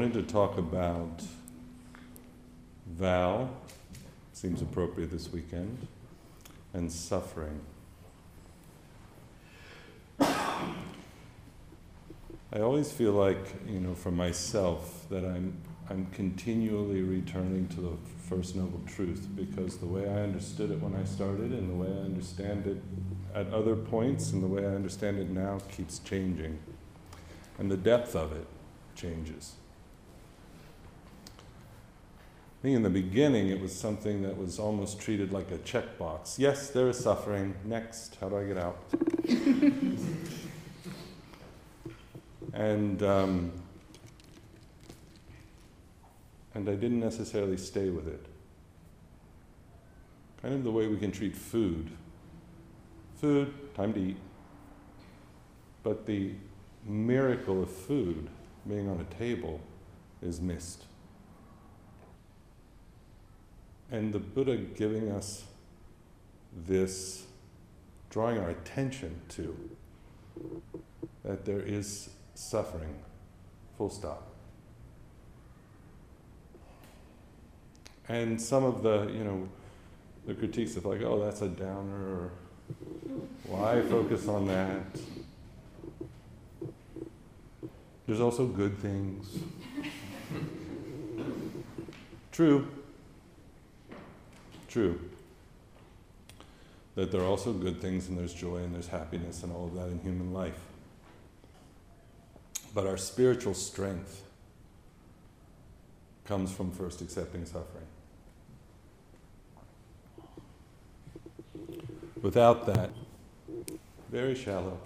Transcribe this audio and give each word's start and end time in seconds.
wanted 0.00 0.26
to 0.26 0.32
talk 0.32 0.56
about 0.56 1.22
vow, 2.86 3.50
seems 4.32 4.62
appropriate 4.62 5.10
this 5.10 5.30
weekend, 5.30 5.86
and 6.72 6.90
suffering. 6.90 7.60
I 10.18 10.70
always 12.54 12.90
feel 12.90 13.12
like, 13.12 13.44
you 13.68 13.78
know, 13.78 13.94
for 13.94 14.10
myself, 14.10 15.04
that 15.10 15.22
I'm, 15.22 15.52
I'm 15.90 16.06
continually 16.12 17.02
returning 17.02 17.68
to 17.68 17.82
the 17.82 17.92
First 18.26 18.56
Noble 18.56 18.80
Truth 18.86 19.28
because 19.36 19.76
the 19.76 19.86
way 19.86 20.08
I 20.08 20.22
understood 20.22 20.70
it 20.70 20.80
when 20.80 20.94
I 20.94 21.04
started 21.04 21.52
and 21.52 21.68
the 21.68 21.74
way 21.74 21.88
I 21.88 22.04
understand 22.06 22.66
it 22.66 22.82
at 23.34 23.52
other 23.52 23.76
points 23.76 24.32
and 24.32 24.42
the 24.42 24.48
way 24.48 24.64
I 24.64 24.74
understand 24.74 25.18
it 25.18 25.28
now 25.28 25.58
keeps 25.70 25.98
changing. 25.98 26.58
And 27.58 27.70
the 27.70 27.76
depth 27.76 28.16
of 28.16 28.32
it 28.32 28.46
changes. 28.94 29.56
I 32.60 32.62
think 32.62 32.76
in 32.76 32.82
the 32.82 32.90
beginning 32.90 33.48
it 33.48 33.58
was 33.58 33.74
something 33.74 34.20
that 34.20 34.36
was 34.36 34.58
almost 34.58 35.00
treated 35.00 35.32
like 35.32 35.50
a 35.50 35.56
checkbox. 35.58 36.38
Yes, 36.38 36.68
there 36.68 36.90
is 36.90 36.98
suffering. 36.98 37.54
Next, 37.64 38.18
how 38.20 38.28
do 38.28 38.36
I 38.36 38.44
get 38.44 38.58
out? 38.58 38.76
and 42.52 43.02
um, 43.02 43.50
and 46.52 46.68
I 46.68 46.74
didn't 46.74 47.00
necessarily 47.00 47.56
stay 47.56 47.88
with 47.88 48.06
it. 48.06 48.26
Kind 50.42 50.52
of 50.52 50.62
the 50.62 50.70
way 50.70 50.86
we 50.86 50.98
can 50.98 51.12
treat 51.12 51.34
food. 51.34 51.90
Food, 53.16 53.74
time 53.74 53.94
to 53.94 54.00
eat. 54.00 54.18
But 55.82 56.04
the 56.04 56.32
miracle 56.84 57.62
of 57.62 57.70
food 57.70 58.28
being 58.68 58.86
on 58.86 59.00
a 59.00 59.14
table 59.14 59.62
is 60.20 60.42
missed. 60.42 60.84
And 63.90 64.12
the 64.12 64.20
Buddha 64.20 64.56
giving 64.56 65.10
us 65.10 65.44
this, 66.66 67.26
drawing 68.08 68.38
our 68.38 68.50
attention 68.50 69.20
to 69.30 69.56
that 71.24 71.44
there 71.44 71.60
is 71.60 72.10
suffering, 72.34 72.94
full 73.76 73.90
stop. 73.90 74.28
And 78.08 78.40
some 78.40 78.64
of 78.64 78.82
the, 78.82 79.10
you 79.12 79.24
know, 79.24 79.48
the 80.26 80.34
critiques 80.34 80.76
of 80.76 80.84
like, 80.84 81.02
oh, 81.02 81.24
that's 81.24 81.42
a 81.42 81.48
downer, 81.48 81.94
or 81.94 82.30
why 83.44 83.80
focus 83.82 84.28
on 84.28 84.46
that? 84.48 84.82
There's 88.06 88.20
also 88.20 88.46
good 88.46 88.76
things. 88.78 89.38
True. 92.32 92.68
True. 94.70 95.00
That 96.94 97.10
there 97.10 97.20
are 97.20 97.26
also 97.26 97.52
good 97.52 97.80
things 97.80 98.08
and 98.08 98.16
there's 98.16 98.32
joy 98.32 98.58
and 98.58 98.72
there's 98.72 98.86
happiness 98.86 99.42
and 99.42 99.52
all 99.52 99.66
of 99.66 99.74
that 99.74 99.88
in 99.88 99.98
human 99.98 100.32
life. 100.32 100.58
But 102.72 102.86
our 102.86 102.96
spiritual 102.96 103.54
strength 103.54 104.22
comes 106.24 106.52
from 106.52 106.70
first 106.70 107.00
accepting 107.00 107.44
suffering. 107.44 107.86
Without 112.22 112.66
that, 112.66 112.90
very 114.08 114.36
shallow. 114.36 114.78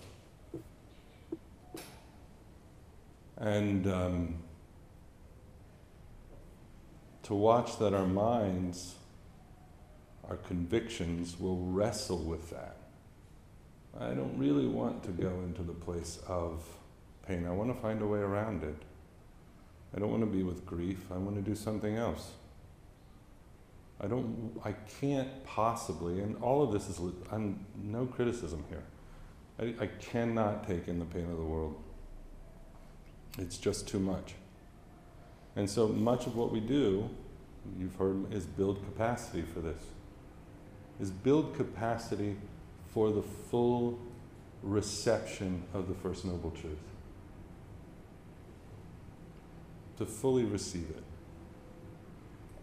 And 3.36 3.86
um, 3.86 4.34
to 7.25 7.34
watch 7.34 7.78
that 7.80 7.92
our 7.92 8.06
minds, 8.06 8.94
our 10.28 10.36
convictions 10.36 11.38
will 11.38 11.58
wrestle 11.58 12.18
with 12.18 12.50
that. 12.50 12.76
I 13.98 14.10
don't 14.10 14.36
really 14.36 14.66
want 14.66 15.02
to 15.04 15.10
go 15.10 15.28
into 15.44 15.62
the 15.62 15.72
place 15.72 16.18
of 16.26 16.64
pain. 17.26 17.46
I 17.46 17.50
want 17.50 17.74
to 17.74 17.80
find 17.80 18.02
a 18.02 18.06
way 18.06 18.18
around 18.18 18.64
it. 18.64 18.76
I 19.94 20.00
don't 20.00 20.10
want 20.10 20.22
to 20.22 20.26
be 20.26 20.42
with 20.42 20.66
grief. 20.66 21.06
I 21.12 21.18
want 21.18 21.36
to 21.36 21.42
do 21.42 21.54
something 21.54 21.96
else. 21.96 22.32
I 24.00 24.08
don't, 24.08 24.60
I 24.64 24.72
can't 25.00 25.44
possibly, 25.44 26.20
and 26.20 26.36
all 26.42 26.62
of 26.62 26.72
this 26.72 26.88
is, 26.88 27.00
I'm 27.30 27.64
no 27.76 28.06
criticism 28.06 28.64
here. 28.68 28.82
I, 29.58 29.84
I 29.84 29.86
cannot 29.86 30.66
take 30.66 30.88
in 30.88 30.98
the 30.98 31.04
pain 31.04 31.30
of 31.30 31.36
the 31.36 31.44
world. 31.44 31.80
It's 33.38 33.56
just 33.56 33.86
too 33.86 34.00
much. 34.00 34.34
And 35.54 35.70
so 35.70 35.86
much 35.88 36.26
of 36.26 36.34
what 36.34 36.50
we 36.50 36.58
do, 36.58 37.08
you've 37.78 37.94
heard, 37.94 38.32
is 38.32 38.46
build 38.46 38.84
capacity 38.84 39.42
for 39.42 39.60
this. 39.60 39.80
Is 41.00 41.10
build 41.10 41.55
capacity 41.55 42.37
for 42.87 43.10
the 43.10 43.22
full 43.22 43.99
reception 44.62 45.65
of 45.75 45.88
the 45.88 45.94
First 45.94 46.25
Noble 46.25 46.50
Truth. 46.50 46.78
To 49.99 50.06
fully 50.06 50.44
receive 50.44 50.91
it. 50.91 51.03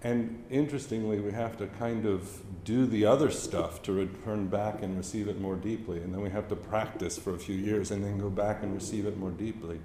And 0.03 0.44
interestingly, 0.50 1.20
we 1.20 1.31
have 1.31 1.58
to 1.58 1.68
kind 1.68 2.06
of 2.06 2.41
do 2.64 2.88
the 2.88 3.06
other 3.06 3.30
stuff 3.30 3.84
to 3.84 3.94
return 3.94 4.47
back 4.47 4.81
and 4.81 4.97
receive 4.97 5.28
it 5.28 5.40
more 5.40 5.56
deeply. 5.56 6.02
And 6.02 6.14
then 6.14 6.22
we 6.22 6.31
have 6.31 6.47
to 6.47 6.56
practice 6.56 7.20
for 7.20 7.36
a 7.36 7.40
few 7.40 7.56
years 7.56 7.91
and 7.91 8.03
then 8.03 8.18
go 8.18 8.30
back 8.30 8.64
and 8.64 8.74
receive 8.74 9.06
it 9.06 9.18
more 9.18 9.30
deeply. 9.30 9.80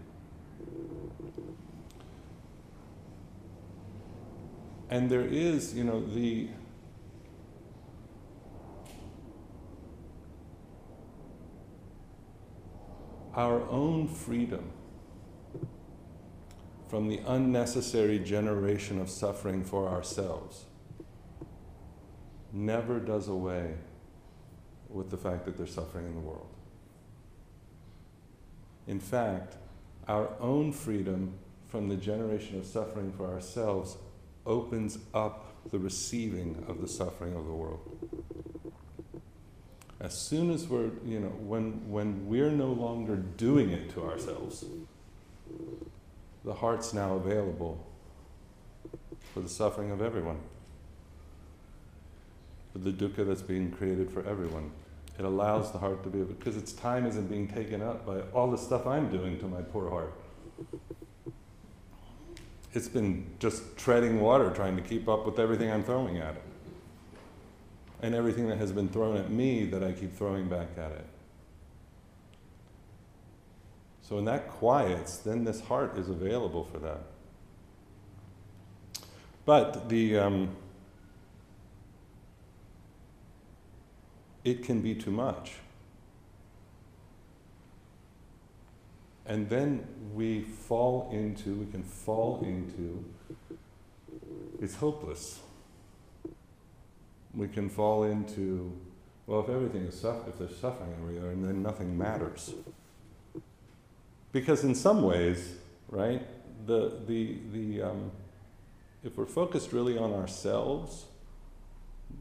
And 4.89 5.11
there 5.11 5.25
is, 5.25 5.75
you 5.75 5.85
know, 5.85 6.01
the 6.01 6.49
our 13.37 13.69
own 13.69 14.09
freedom 14.09 14.71
from 16.89 17.09
the 17.09 17.21
unnecessary 17.27 18.19
generation 18.19 18.99
of 18.99 19.11
suffering 19.11 19.63
for 19.63 19.89
ourselves 19.89 20.65
never 22.53 22.99
does 22.99 23.29
away 23.29 23.75
with 24.89 25.11
the 25.11 25.17
fact 25.17 25.45
that 25.45 25.57
there's 25.57 25.75
suffering 25.75 26.07
in 26.07 26.15
the 26.15 26.21
world. 26.21 26.49
In 28.87 29.01
fact, 29.01 29.57
our 30.09 30.31
own 30.41 30.73
freedom 30.73 31.35
from 31.67 31.89
the 31.89 31.97
generation 31.97 32.59
of 32.59 32.65
suffering 32.65 33.13
for 33.13 33.27
ourselves 33.27 33.99
opens 34.47 34.99
up 35.13 35.71
the 35.71 35.79
receiving 35.79 36.65
of 36.69 36.81
the 36.81 36.89
suffering 36.89 37.35
of 37.35 37.47
the 37.47 37.53
world. 37.53 38.56
As 40.01 40.17
soon 40.17 40.51
as 40.51 40.67
we're, 40.69 40.91
you 41.05 41.21
know, 41.21 41.29
when, 41.29 41.91
when 41.91 42.29
we're 42.29 42.51
no 42.51 42.69
longer 42.69 43.17
doing 43.17 43.71
it 43.71 43.91
to 43.95 44.05
ourselves, 44.05 44.65
the 46.45 46.55
heart's 46.55 46.93
now 46.93 47.15
available 47.15 47.85
for 49.33 49.41
the 49.41 49.49
suffering 49.49 49.91
of 49.91 50.03
everyone, 50.03 50.39
for 52.73 52.79
the 52.79 52.93
dukkha 52.93 53.27
that's 53.27 53.43
being 53.43 53.71
created 53.71 54.11
for 54.11 54.27
everyone. 54.27 54.71
It 55.19 55.25
allows 55.25 55.73
the 55.73 55.79
heart 55.79 56.03
to 56.03 56.11
be, 56.11 56.21
able, 56.21 56.35
because 56.35 56.59
its 56.59 56.73
time 56.73 57.07
isn't 57.07 57.29
being 57.29 57.49
taken 57.49 57.81
up 57.81 58.05
by 58.05 58.21
all 58.35 58.51
the 58.51 58.59
stuff 58.59 58.87
I'm 58.87 59.11
doing 59.11 59.39
to 59.39 59.47
my 59.47 59.63
poor 59.63 59.89
heart 59.89 60.13
it's 62.77 62.89
been 62.89 63.27
just 63.39 63.77
treading 63.79 64.21
water 64.21 64.51
trying 64.51 64.77
to 64.77 64.83
keep 64.83 65.09
up 65.09 65.25
with 65.25 65.39
everything 65.39 65.73
I'm 65.73 65.83
throwing 65.83 66.19
at 66.19 66.35
it. 66.35 66.43
And 68.03 68.15
everything 68.15 68.49
that 68.49 68.59
has 68.59 68.73
been 68.73 68.89
thrown 68.89 69.17
at 69.17 69.31
me 69.31 69.65
that 69.67 69.83
I 69.83 69.93
keep 69.93 70.15
throwing 70.15 70.49
back 70.49 70.69
at 70.77 70.93
it. 70.93 71.07
So 74.03 74.17
when 74.17 74.25
that 74.27 74.49
quiets, 74.49 75.17
then 75.19 75.45
this 75.45 75.61
heart 75.63 75.99
is 75.99 76.09
available 76.09 76.65
for 76.65 76.79
that. 76.79 77.01
But 79.45 79.89
the 79.89 80.19
um, 80.19 80.57
it 84.47 84.63
can 84.63 84.81
be 84.81 84.95
too 84.95 85.11
much. 85.11 85.55
And 89.27 89.49
then 89.51 89.85
we 90.15 90.43
fall 90.43 91.11
into, 91.13 91.55
we 91.55 91.67
can 91.67 91.83
fall 91.83 92.45
into, 92.45 93.05
it's 94.61 94.77
hopeless. 94.77 95.41
We 97.37 97.49
can 97.49 97.69
fall 97.69 98.05
into, 98.05 98.73
well, 99.27 99.41
if 99.41 99.49
everything 99.49 99.83
is 99.83 100.01
suffering, 100.01 100.33
if 100.33 100.39
there's 100.39 100.59
suffering 100.59 100.93
everywhere, 100.99 101.31
and 101.31 101.45
then 101.45 101.63
nothing 101.63 101.97
matters. 101.97 102.55
Because 104.33 104.65
in 104.65 104.75
some 104.75 105.03
ways, 105.03 105.55
right, 105.89 106.27
the, 106.67 106.95
the, 107.07 107.37
the, 107.53 107.83
um, 107.83 108.11
if 109.05 109.17
we're 109.17 109.27
focused 109.27 109.73
really 109.73 109.99
on 109.99 110.13
ourselves, 110.15 111.05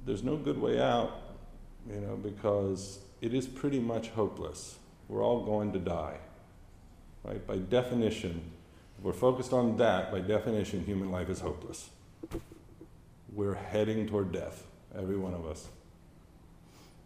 there's 0.06 0.24
no 0.24 0.36
good 0.36 0.62
way 0.62 0.82
out, 0.82 1.12
you 1.90 2.02
know, 2.02 2.18
because 2.18 3.00
it 3.22 3.34
is 3.34 3.48
pretty 3.48 3.80
much 3.80 4.10
hopeless. 4.10 4.78
We're 5.08 5.24
all 5.24 5.46
going 5.46 5.72
to 5.74 5.80
die. 5.80 6.18
Right? 7.24 7.46
By 7.48 7.58
definition, 7.58 8.52
If 8.98 9.04
we're 9.04 9.14
focused 9.14 9.54
on 9.54 9.78
that, 9.78 10.12
by 10.12 10.22
definition, 10.22 10.84
human 10.84 11.12
life 11.12 11.30
is 11.30 11.40
hopeless. 11.42 11.90
We're 13.34 13.56
heading 13.56 14.08
toward 14.08 14.32
death, 14.32 14.64
every 14.98 15.18
one 15.18 15.34
of 15.34 15.46
us. 15.46 15.68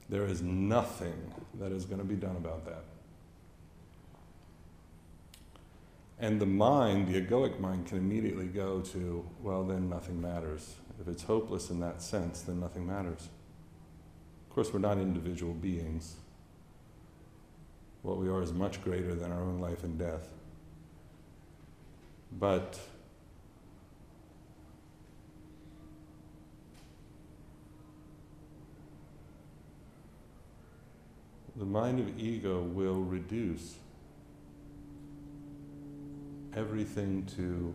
There 0.09 0.25
is 0.25 0.41
nothing 0.41 1.33
that 1.59 1.71
is 1.71 1.85
going 1.85 1.99
to 1.99 2.05
be 2.05 2.15
done 2.15 2.35
about 2.35 2.65
that. 2.65 2.83
And 6.19 6.41
the 6.41 6.45
mind, 6.45 7.07
the 7.07 7.21
egoic 7.21 7.59
mind, 7.59 7.87
can 7.87 7.97
immediately 7.97 8.47
go 8.47 8.81
to, 8.81 9.25
well, 9.41 9.63
then 9.63 9.89
nothing 9.89 10.21
matters. 10.21 10.75
If 10.99 11.07
it's 11.07 11.23
hopeless 11.23 11.69
in 11.69 11.79
that 11.79 12.01
sense, 12.01 12.41
then 12.41 12.59
nothing 12.59 12.85
matters. 12.85 13.29
Of 14.49 14.55
course, 14.55 14.73
we're 14.73 14.79
not 14.79 14.97
individual 14.97 15.53
beings. 15.53 16.15
What 18.01 18.17
we 18.17 18.27
are 18.27 18.41
is 18.41 18.51
much 18.51 18.83
greater 18.83 19.15
than 19.15 19.31
our 19.31 19.41
own 19.41 19.59
life 19.59 19.83
and 19.83 19.97
death. 19.97 20.27
But 22.37 22.79
the 31.59 31.65
mind 31.65 31.99
of 31.99 32.17
ego 32.17 32.61
will 32.61 33.01
reduce 33.01 33.75
everything 36.55 37.25
to 37.35 37.73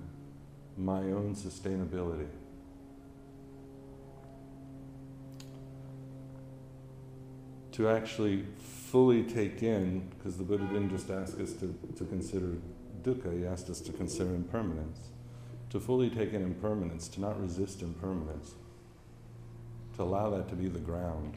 my 0.78 1.00
own 1.00 1.34
sustainability. 1.36 2.26
To 7.72 7.88
actually 7.90 8.46
fully 8.58 9.22
take 9.22 9.62
in, 9.62 10.08
because 10.16 10.38
the 10.38 10.44
Buddha 10.44 10.64
didn't 10.64 10.88
just 10.88 11.10
ask 11.10 11.38
us 11.38 11.52
to, 11.54 11.74
to 11.96 12.04
consider 12.06 12.52
dukkha, 13.02 13.38
he 13.38 13.46
asked 13.46 13.68
us 13.68 13.80
to 13.82 13.92
consider 13.92 14.34
impermanence. 14.34 14.98
To 15.70 15.80
fully 15.80 16.08
take 16.08 16.32
in 16.32 16.42
impermanence, 16.42 17.06
to 17.08 17.20
not 17.20 17.38
resist 17.38 17.82
impermanence, 17.82 18.54
to 19.96 20.02
allow 20.02 20.30
that 20.30 20.48
to 20.48 20.54
be 20.54 20.68
the 20.68 20.78
ground. 20.78 21.34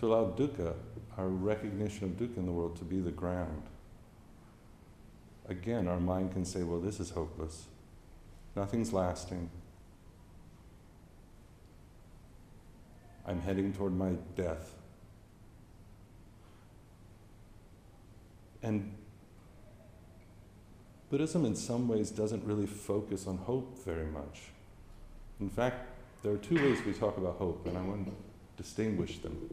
To 0.00 0.06
allow 0.06 0.30
dukkha, 0.30 0.74
our 1.16 1.28
recognition 1.28 2.04
of 2.04 2.10
dukkha 2.12 2.38
in 2.38 2.46
the 2.46 2.52
world, 2.52 2.76
to 2.76 2.84
be 2.84 3.00
the 3.00 3.10
ground 3.10 3.62
again, 5.50 5.88
our 5.88 6.00
mind 6.00 6.32
can 6.32 6.44
say, 6.44 6.62
well, 6.62 6.80
this 6.80 7.00
is 7.00 7.10
hopeless. 7.10 7.66
Nothing's 8.56 8.92
lasting. 8.92 9.50
I'm 13.26 13.40
heading 13.40 13.72
toward 13.72 13.92
my 13.92 14.12
death. 14.36 14.74
And 18.62 18.94
Buddhism, 21.10 21.44
in 21.44 21.56
some 21.56 21.88
ways, 21.88 22.10
doesn't 22.10 22.44
really 22.44 22.66
focus 22.66 23.26
on 23.26 23.38
hope 23.38 23.84
very 23.84 24.06
much. 24.06 24.42
In 25.40 25.48
fact, 25.48 25.88
there 26.22 26.32
are 26.32 26.38
two 26.38 26.56
ways 26.56 26.78
we 26.84 26.92
talk 26.92 27.16
about 27.16 27.36
hope, 27.36 27.66
and 27.66 27.76
I 27.76 27.82
want 27.82 28.06
to 28.06 28.12
distinguish 28.56 29.18
them. 29.18 29.50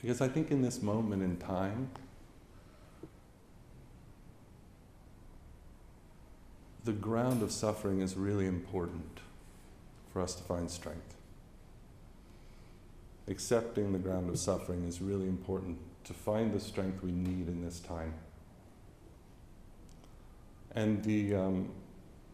Because 0.00 0.20
I 0.20 0.28
think 0.28 0.50
in 0.50 0.62
this 0.62 0.80
moment 0.82 1.22
in 1.22 1.36
time, 1.36 1.90
the 6.84 6.92
ground 6.92 7.42
of 7.42 7.52
suffering 7.52 8.00
is 8.00 8.16
really 8.16 8.46
important 8.46 9.20
for 10.12 10.22
us 10.22 10.34
to 10.34 10.42
find 10.42 10.70
strength. 10.70 11.14
Accepting 13.28 13.92
the 13.92 13.98
ground 13.98 14.30
of 14.30 14.38
suffering 14.38 14.84
is 14.88 15.00
really 15.00 15.28
important 15.28 15.78
to 16.04 16.14
find 16.14 16.52
the 16.52 16.60
strength 16.60 17.02
we 17.02 17.12
need 17.12 17.46
in 17.48 17.62
this 17.62 17.80
time. 17.80 18.14
And 20.74 21.02
the, 21.04 21.34
um, 21.34 21.68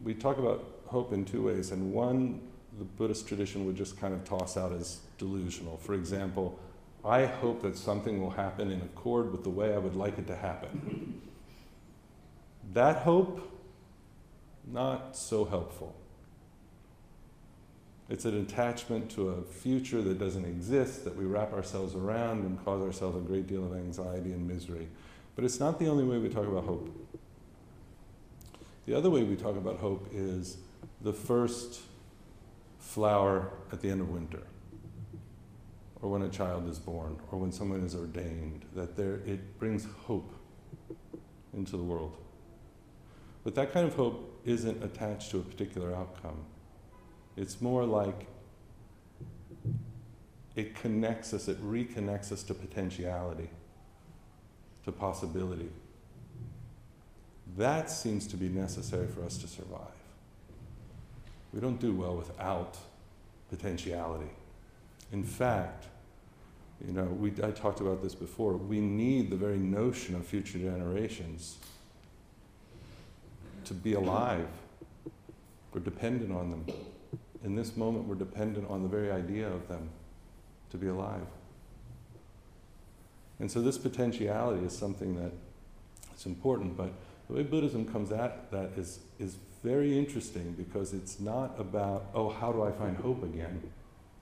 we 0.03 0.15
talk 0.15 0.39
about 0.39 0.65
hope 0.87 1.13
in 1.13 1.25
two 1.25 1.43
ways, 1.43 1.73
and 1.73 1.93
one 1.93 2.41
the 2.79 2.85
Buddhist 2.85 3.27
tradition 3.27 3.65
would 3.67 3.77
just 3.77 3.99
kind 3.99 4.13
of 4.13 4.25
toss 4.25 4.57
out 4.57 4.73
as 4.73 5.01
delusional. 5.19 5.79
For 5.79 5.95
example, 5.95 6.59
I 7.07 7.27
hope 7.27 7.63
that 7.63 7.77
something 7.77 8.21
will 8.21 8.31
happen 8.31 8.71
in 8.71 8.81
accord 8.81 9.31
with 9.31 9.45
the 9.45 9.51
way 9.51 9.75
I 9.75 9.79
would 9.79 9.95
like 9.95 10.19
it 10.19 10.27
to 10.27 10.37
happen. 10.37 11.23
that 12.73 12.99
hope 12.99 13.53
not 14.67 15.17
so 15.17 15.45
helpful. 15.45 15.95
It's 18.09 18.25
an 18.25 18.41
attachment 18.41 19.11
to 19.13 19.31
a 19.31 19.43
future 19.43 20.01
that 20.03 20.19
doesn't 20.19 20.45
exist 20.45 21.05
that 21.05 21.17
we 21.17 21.25
wrap 21.25 21.53
ourselves 21.53 21.95
around 21.95 22.45
and 22.45 22.65
cause 22.65 22.83
ourselves 22.83 23.17
a 23.17 23.21
great 23.21 23.47
deal 23.47 23.65
of 23.65 23.73
anxiety 23.77 24.33
and 24.33 24.47
misery. 24.47 24.89
But 25.35 25.45
it's 25.45 25.59
not 25.59 25.79
the 25.79 25.89
only 25.89 26.05
way 26.05 26.19
we 26.19 26.29
talk 26.29 26.47
about 26.47 26.65
hope. 26.65 26.89
The 28.87 28.95
other 28.95 29.11
way 29.11 29.25
we 29.25 29.35
talk 29.35 29.57
about 29.57 29.79
hope 29.79 30.09
is 30.13 30.59
the 31.01 31.13
first 31.13 31.81
flower 32.79 33.51
at 33.73 33.81
the 33.81 33.91
end 33.91 34.01
of 34.01 34.09
winter, 34.09 34.43
or 36.07 36.11
when 36.11 36.23
a 36.23 36.29
child 36.29 36.69
is 36.69 36.79
born, 36.79 37.19
or 37.33 37.39
when 37.41 37.51
someone 37.51 37.83
is 37.83 37.97
ordained, 37.97 38.65
that 38.77 38.97
there, 38.97 39.17
it 39.27 39.59
brings 39.59 39.89
hope 40.05 40.33
into 41.53 41.77
the 41.77 41.83
world. 41.83 42.17
But 43.43 43.57
that 43.57 43.73
kind 43.73 43.89
of 43.89 43.97
hope 43.97 44.41
isn't 44.45 44.85
attached 44.85 45.33
to 45.33 45.39
a 45.39 45.43
particular 45.43 45.93
outcome. 45.93 46.45
It's 47.37 47.61
more 47.61 47.85
like 47.85 48.29
it 50.55 50.77
connects 50.77 51.35
us, 51.35 51.49
it 51.49 51.61
reconnects 51.61 52.31
us 52.31 52.45
to 52.45 52.55
potentiality, 52.55 53.51
to 54.85 54.93
possibility. 54.93 55.71
That 57.57 57.91
seems 57.91 58.29
to 58.29 58.37
be 58.37 58.49
necessary 58.49 59.09
for 59.09 59.25
us 59.25 59.39
to 59.39 59.49
survive. 59.49 59.81
We 61.53 61.59
don't 61.59 61.81
do 61.81 61.93
well 61.93 62.15
without 62.15 62.79
potentiality. 63.51 64.31
In 65.11 65.25
fact, 65.25 65.87
you 66.85 66.93
know, 66.93 67.05
we, 67.05 67.31
I 67.43 67.51
talked 67.51 67.81
about 67.81 68.03
this 68.03 68.15
before. 68.15 68.53
We 68.55 68.81
need 68.81 69.31
the 69.31 69.37
very 69.37 69.59
notion 69.59 70.15
of 70.15 70.27
future 70.27 70.59
generations 70.59 71.57
to 73.65 73.75
be 73.75 73.95
alive. 73.95 74.49
We're 75.73 75.81
dependent 75.81 76.33
on 76.33 76.51
them. 76.51 76.67
In 77.45 77.55
this 77.55 77.77
moment, 77.77 78.07
we're 78.07 78.15
dependent 78.15 78.69
on 78.71 78.83
the 78.83 78.89
very 78.89 79.11
idea 79.11 79.49
of 79.49 79.69
them 79.69 79.89
to 80.71 80.77
be 80.77 80.89
alive. 80.89 81.27
And 83.39 83.51
so, 83.51 83.61
this 83.61 83.79
potentiality 83.79 84.65
is 84.65 84.77
something 84.77 85.17
that 85.17 85.33
is 86.17 86.27
important, 86.27 86.77
but 86.77 86.93
the 87.29 87.35
way 87.35 87.43
Buddhism 87.43 87.85
comes 87.87 88.13
at 88.13 88.51
that 88.51 88.71
is, 88.77 89.01
is 89.19 89.37
very 89.63 89.99
interesting 89.99 90.53
because 90.53 90.93
it's 90.93 91.21
not 91.21 91.55
about, 91.59 92.07
oh, 92.15 92.31
how 92.31 92.53
do 92.53 92.63
I 92.63 92.71
find 92.71 92.97
hope 92.97 93.23
again? 93.23 93.63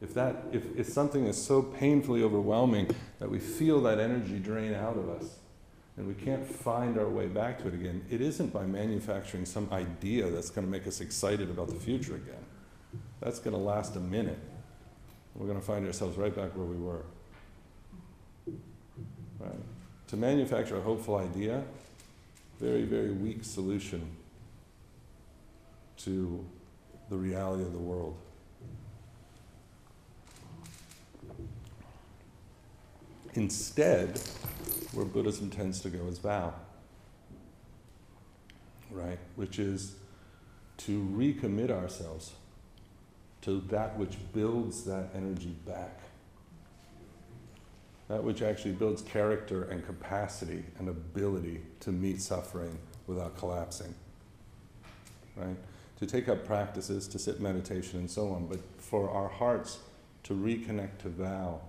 If, 0.01 0.15
that, 0.15 0.45
if, 0.53 0.65
if 0.77 0.89
something 0.89 1.27
is 1.27 1.43
so 1.43 1.63
painfully 1.63 2.23
overwhelming 2.23 2.91
that 3.21 3.31
we 3.31 3.39
feel 3.39 3.81
that 3.83 3.99
energy 3.99 4.39
drain 4.39 4.75
out 4.75 4.97
of 4.97 5.09
us, 5.09 5.39
and 5.97 6.09
we 6.09 6.15
can't 6.15 6.45
find 6.45 6.99
our 6.99 7.09
way 7.09 7.27
back 7.27 7.59
to 7.61 7.69
it 7.69 7.75
again, 7.75 8.05
it 8.11 8.21
isn't 8.21 8.53
by 8.53 8.65
manufacturing 8.65 9.47
some 9.47 9.69
idea 9.73 10.29
that's 10.29 10.51
going 10.51 10.67
to 10.67 10.71
make 10.71 10.87
us 10.87 11.01
excited 11.01 11.49
about 11.51 11.69
the 11.69 11.77
future 11.77 12.17
again. 12.17 12.45
That's 13.21 13.39
going 13.39 13.57
to 13.57 13.63
last 13.63 13.97
a 13.97 14.01
minute. 14.01 14.39
We're 15.35 15.47
going 15.47 15.59
to 15.59 15.65
find 15.65 15.87
ourselves 15.87 16.17
right 16.17 16.35
back 16.35 16.57
where 16.57 16.67
we 16.67 16.77
were. 16.77 17.05
Right? 19.39 19.53
To 20.09 20.17
manufacture 20.17 20.77
a 20.77 20.81
hopeful 20.81 21.17
idea, 21.17 21.63
very, 22.61 22.83
very 22.83 23.13
weak 23.13 23.45
solution 23.45 24.17
to 25.99 26.45
the 27.09 27.17
reality 27.17 27.63
of 27.63 27.73
the 27.73 27.79
world. 27.79 28.17
Instead, 33.35 34.21
where 34.93 35.05
Buddhism 35.05 35.50
tends 35.50 35.81
to 35.81 35.91
go 35.91 36.07
is 36.07 36.19
vow, 36.19 36.55
right? 38.91 39.19
Which 39.35 39.59
is 39.59 39.97
to 40.79 41.03
recommit 41.17 41.71
ourselves 41.71 42.33
to 43.43 43.61
that 43.69 43.99
which 43.99 44.17
builds 44.33 44.85
that 44.85 45.11
energy 45.14 45.55
back. 45.67 46.00
That 48.09 48.23
which 48.23 48.41
actually 48.43 48.73
builds 48.73 49.03
character 49.03 49.64
and 49.64 49.85
capacity 49.85 50.64
and 50.79 50.88
ability 50.88 51.61
to 51.81 51.91
meet 51.91 52.23
suffering 52.23 52.79
without 53.07 53.37
collapsing. 53.37 53.95
Right? 55.37 55.57
To 55.99 56.07
take 56.07 56.29
up 56.29 56.47
practices, 56.47 57.09
to 57.09 57.19
sit 57.19 57.41
meditation 57.41 57.99
and 57.99 58.11
so 58.11 58.33
on, 58.33 58.47
but 58.47 58.61
for 58.79 59.11
our 59.11 59.29
hearts 59.29 59.79
to 60.25 60.35
reconnect 60.35 60.99
to 60.99 61.09
vow 61.09 61.61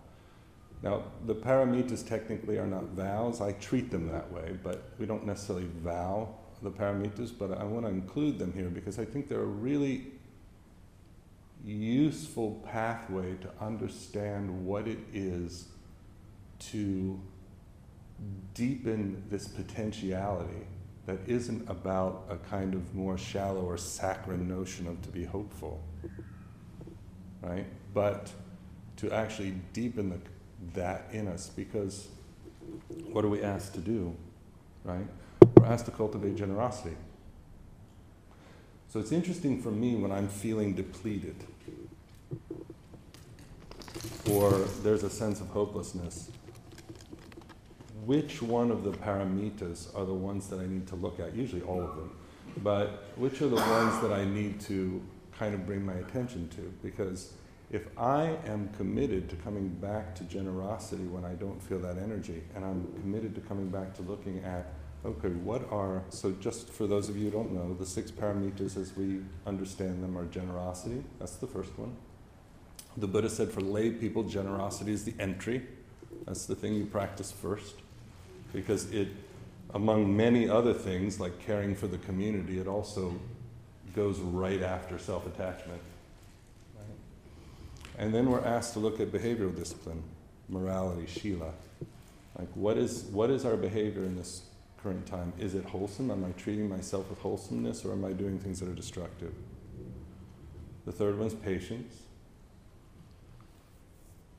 now, 0.85 1.01
the 1.25 1.33
paramitas 1.33 2.07
technically 2.07 2.59
are 2.59 2.67
not 2.67 2.83
vows. 2.89 3.41
I 3.41 3.53
treat 3.53 3.89
them 3.89 4.07
that 4.11 4.31
way, 4.31 4.55
but 4.63 4.91
we 4.99 5.07
don't 5.07 5.25
necessarily 5.25 5.65
vow 5.83 6.29
the 6.61 6.69
paramitas, 6.69 7.31
but 7.37 7.57
I 7.57 7.63
want 7.63 7.87
to 7.87 7.91
include 7.91 8.37
them 8.37 8.53
here 8.53 8.69
because 8.69 8.99
I 8.99 9.05
think 9.05 9.27
they're 9.27 9.41
a 9.41 9.45
really 9.45 10.05
useful 11.65 12.61
pathway 12.71 13.33
to 13.37 13.49
understand 13.59 14.63
what 14.63 14.87
it 14.87 14.99
is 15.11 15.69
to 16.59 17.19
deepen 18.53 19.23
this 19.31 19.47
potentiality 19.47 20.67
that 21.07 21.17
isn't 21.25 21.67
about 21.67 22.27
a 22.29 22.37
kind 22.37 22.75
of 22.75 22.93
more 22.93 23.17
shallow 23.17 23.61
or 23.61 23.75
saccharine 23.75 24.47
notion 24.47 24.85
of 24.87 25.01
to 25.01 25.09
be 25.09 25.23
hopeful, 25.23 25.83
right? 27.41 27.65
But 27.95 28.31
to 28.97 29.11
actually 29.11 29.55
deepen 29.73 30.09
the, 30.09 30.19
that 30.73 31.07
in 31.11 31.27
us 31.27 31.49
because 31.49 32.07
what 33.11 33.23
are 33.23 33.29
we 33.29 33.41
asked 33.41 33.73
to 33.75 33.79
do, 33.79 34.15
right? 34.83 35.05
We're 35.57 35.65
asked 35.65 35.85
to 35.85 35.91
cultivate 35.91 36.35
generosity. 36.35 36.95
So 38.89 38.99
it's 38.99 39.11
interesting 39.11 39.61
for 39.61 39.71
me 39.71 39.95
when 39.95 40.11
I'm 40.11 40.27
feeling 40.27 40.73
depleted 40.73 41.35
or 44.31 44.51
there's 44.83 45.03
a 45.03 45.09
sense 45.09 45.41
of 45.41 45.47
hopelessness. 45.47 46.29
Which 48.05 48.41
one 48.41 48.71
of 48.71 48.83
the 48.83 48.91
paramitas 48.91 49.95
are 49.97 50.05
the 50.05 50.13
ones 50.13 50.47
that 50.47 50.59
I 50.59 50.67
need 50.67 50.87
to 50.87 50.95
look 50.95 51.19
at? 51.19 51.35
Usually 51.35 51.61
all 51.61 51.81
of 51.81 51.95
them. 51.95 52.11
But 52.57 53.09
which 53.15 53.41
are 53.41 53.47
the 53.47 53.55
ones 53.55 54.01
that 54.01 54.11
I 54.11 54.25
need 54.25 54.59
to 54.61 55.01
kind 55.37 55.53
of 55.53 55.65
bring 55.65 55.85
my 55.85 55.93
attention 55.93 56.47
to? 56.49 56.73
Because 56.83 57.33
if 57.71 57.87
I 57.97 58.37
am 58.45 58.69
committed 58.77 59.29
to 59.29 59.35
coming 59.37 59.69
back 59.69 60.15
to 60.15 60.23
generosity 60.25 61.03
when 61.03 61.25
I 61.25 61.33
don't 61.33 61.61
feel 61.61 61.79
that 61.79 61.97
energy, 61.97 62.43
and 62.55 62.63
I'm 62.63 62.87
committed 63.01 63.35
to 63.35 63.41
coming 63.41 63.69
back 63.69 63.93
to 63.95 64.01
looking 64.01 64.43
at 64.43 64.73
Okay, 65.05 65.27
what 65.27 65.71
are, 65.71 66.01
so 66.09 66.31
just 66.31 66.67
for 66.67 66.87
those 66.87 67.09
of 67.09 67.17
you 67.17 67.25
who 67.25 67.31
don't 67.31 67.51
know, 67.51 67.75
the 67.75 67.85
six 67.85 68.09
paramitas 68.09 68.75
as 68.75 68.97
we 68.97 69.21
understand 69.45 70.03
them 70.03 70.17
are 70.17 70.25
generosity, 70.25 71.03
that's 71.19 71.35
the 71.35 71.45
first 71.45 71.77
one. 71.77 71.95
The 72.97 73.05
Buddha 73.05 73.29
said 73.29 73.51
for 73.51 73.61
lay 73.61 73.91
people, 73.91 74.23
generosity 74.23 74.93
is 74.93 75.03
the 75.03 75.13
entry. 75.19 75.61
That's 76.25 76.47
the 76.47 76.55
thing 76.55 76.73
you 76.73 76.87
practice 76.87 77.31
first. 77.31 77.75
Because 78.51 78.89
it, 78.91 79.09
among 79.75 80.17
many 80.17 80.49
other 80.49 80.73
things, 80.73 81.19
like 81.19 81.39
caring 81.45 81.75
for 81.75 81.85
the 81.85 81.99
community, 81.99 82.57
it 82.57 82.67
also 82.67 83.13
goes 83.93 84.17
right 84.17 84.63
after 84.63 84.97
self 84.97 85.27
attachment. 85.27 85.81
And 87.97 88.13
then 88.13 88.29
we're 88.29 88.43
asked 88.43 88.73
to 88.73 88.79
look 88.79 88.99
at 88.99 89.11
behavioral 89.11 89.55
discipline, 89.55 90.03
morality, 90.49 91.07
shila. 91.07 91.53
Like, 92.37 92.49
what 92.53 92.77
is, 92.77 93.03
what 93.11 93.29
is 93.29 93.45
our 93.45 93.55
behavior 93.55 94.03
in 94.03 94.15
this 94.17 94.43
current 94.81 95.05
time? 95.05 95.31
Is 95.39 95.55
it 95.55 95.63
wholesome? 95.65 96.11
Am 96.11 96.25
I 96.25 96.31
treating 96.39 96.69
myself 96.69 97.09
with 97.09 97.19
wholesomeness 97.19 97.85
or 97.85 97.93
am 97.93 98.03
I 98.03 98.11
doing 98.11 98.37
things 98.39 98.59
that 98.59 98.69
are 98.69 98.73
destructive? 98.73 99.33
The 100.85 100.91
third 100.91 101.17
one 101.17 101.27
is 101.27 101.33
patience. 101.33 102.01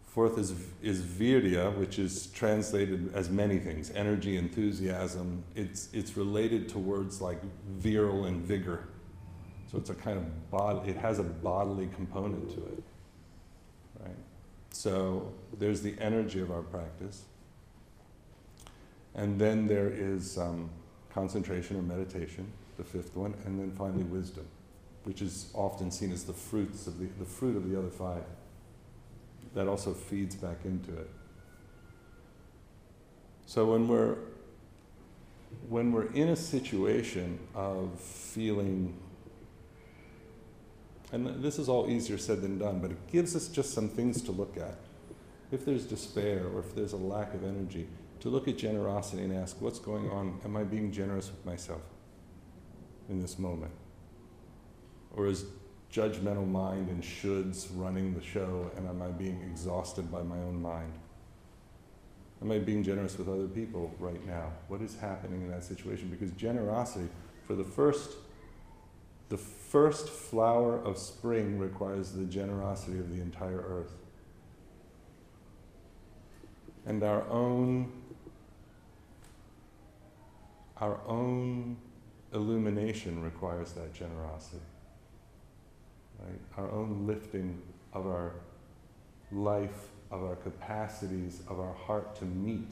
Fourth 0.06 0.38
is, 0.38 0.54
is 0.82 1.02
virya, 1.02 1.76
which 1.76 1.98
is 1.98 2.28
translated 2.28 3.10
as 3.14 3.28
many 3.28 3.58
things 3.58 3.90
energy, 3.94 4.36
enthusiasm. 4.36 5.44
It's, 5.54 5.88
it's 5.92 6.16
related 6.16 6.68
to 6.70 6.78
words 6.78 7.20
like 7.20 7.38
virile 7.68 8.24
and 8.24 8.42
vigor. 8.42 8.88
So 9.70 9.78
it's 9.78 9.90
a 9.90 9.94
kind 9.94 10.16
of 10.16 10.50
bod, 10.50 10.88
it 10.88 10.96
has 10.96 11.18
a 11.18 11.22
bodily 11.22 11.88
component 11.94 12.48
to 12.50 12.64
it. 12.64 12.82
Right? 14.00 14.16
So 14.70 15.32
there's 15.58 15.82
the 15.82 15.94
energy 16.00 16.40
of 16.40 16.50
our 16.50 16.62
practice. 16.62 17.22
And 19.14 19.38
then 19.38 19.66
there 19.66 19.88
is 19.88 20.36
um, 20.36 20.68
concentration 21.12 21.76
or 21.76 21.82
meditation, 21.82 22.52
the 22.76 22.84
fifth 22.84 23.16
one, 23.16 23.34
and 23.46 23.58
then 23.58 23.72
finally 23.72 24.04
wisdom, 24.04 24.46
which 25.04 25.22
is 25.22 25.50
often 25.54 25.90
seen 25.90 26.12
as 26.12 26.24
the 26.24 26.34
fruits 26.34 26.86
of 26.86 26.98
the, 26.98 27.06
the 27.18 27.24
fruit 27.24 27.56
of 27.56 27.70
the 27.70 27.78
other 27.78 27.88
five. 27.88 28.24
That 29.54 29.68
also 29.68 29.94
feeds 29.94 30.34
back 30.34 30.58
into 30.64 30.92
it. 30.92 31.10
So 33.46 33.64
when 33.64 33.88
we're 33.88 34.16
when 35.68 35.92
we're 35.92 36.12
in 36.12 36.28
a 36.28 36.36
situation 36.36 37.38
of 37.54 37.98
feeling 37.98 38.94
and 41.12 41.42
this 41.42 41.58
is 41.58 41.68
all 41.68 41.88
easier 41.88 42.18
said 42.18 42.42
than 42.42 42.58
done, 42.58 42.80
but 42.80 42.90
it 42.90 43.06
gives 43.10 43.36
us 43.36 43.48
just 43.48 43.72
some 43.72 43.88
things 43.88 44.22
to 44.22 44.32
look 44.32 44.56
at. 44.56 44.76
If 45.52 45.64
there's 45.64 45.84
despair 45.84 46.46
or 46.52 46.60
if 46.60 46.74
there's 46.74 46.92
a 46.92 46.96
lack 46.96 47.34
of 47.34 47.44
energy, 47.44 47.86
to 48.20 48.28
look 48.28 48.48
at 48.48 48.58
generosity 48.58 49.22
and 49.22 49.32
ask, 49.32 49.60
what's 49.60 49.78
going 49.78 50.10
on? 50.10 50.40
Am 50.44 50.56
I 50.56 50.64
being 50.64 50.90
generous 50.90 51.30
with 51.30 51.44
myself 51.46 51.82
in 53.08 53.20
this 53.20 53.38
moment? 53.38 53.72
Or 55.14 55.26
is 55.26 55.44
judgmental 55.92 56.48
mind 56.48 56.88
and 56.88 57.02
shoulds 57.02 57.68
running 57.74 58.14
the 58.14 58.22
show, 58.22 58.70
and 58.76 58.88
am 58.88 59.00
I 59.02 59.08
being 59.08 59.40
exhausted 59.42 60.10
by 60.10 60.22
my 60.22 60.36
own 60.38 60.60
mind? 60.60 60.92
Am 62.42 62.50
I 62.50 62.58
being 62.58 62.82
generous 62.82 63.16
with 63.16 63.28
other 63.28 63.46
people 63.46 63.94
right 63.98 64.24
now? 64.26 64.52
What 64.68 64.82
is 64.82 64.98
happening 64.98 65.42
in 65.42 65.50
that 65.50 65.64
situation? 65.64 66.08
Because 66.08 66.32
generosity, 66.32 67.08
for 67.46 67.54
the 67.54 67.64
first, 67.64 68.10
the 69.28 69.36
first 69.36 70.08
flower 70.08 70.78
of 70.78 70.98
spring 70.98 71.58
requires 71.58 72.12
the 72.12 72.24
generosity 72.24 72.98
of 72.98 73.14
the 73.14 73.20
entire 73.20 73.58
earth. 73.58 73.92
And 76.86 77.02
our 77.02 77.28
own 77.28 77.92
our 80.78 81.00
own 81.06 81.78
illumination 82.34 83.22
requires 83.22 83.72
that 83.72 83.94
generosity. 83.94 84.62
Right? 86.18 86.38
Our 86.58 86.70
own 86.70 87.06
lifting 87.06 87.62
of 87.94 88.06
our 88.06 88.32
life, 89.32 89.88
of 90.10 90.22
our 90.22 90.36
capacities, 90.36 91.40
of 91.48 91.60
our 91.60 91.72
heart 91.72 92.14
to 92.16 92.26
meet 92.26 92.70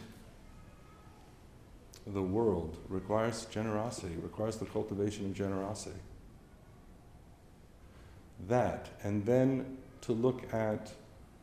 the 2.06 2.22
world 2.22 2.76
requires 2.88 3.46
generosity, 3.46 4.14
requires 4.16 4.56
the 4.56 4.66
cultivation 4.66 5.24
of 5.26 5.34
generosity. 5.34 5.98
That, 8.48 8.88
and 9.02 9.24
then 9.24 9.78
to 10.02 10.12
look 10.12 10.52
at 10.52 10.92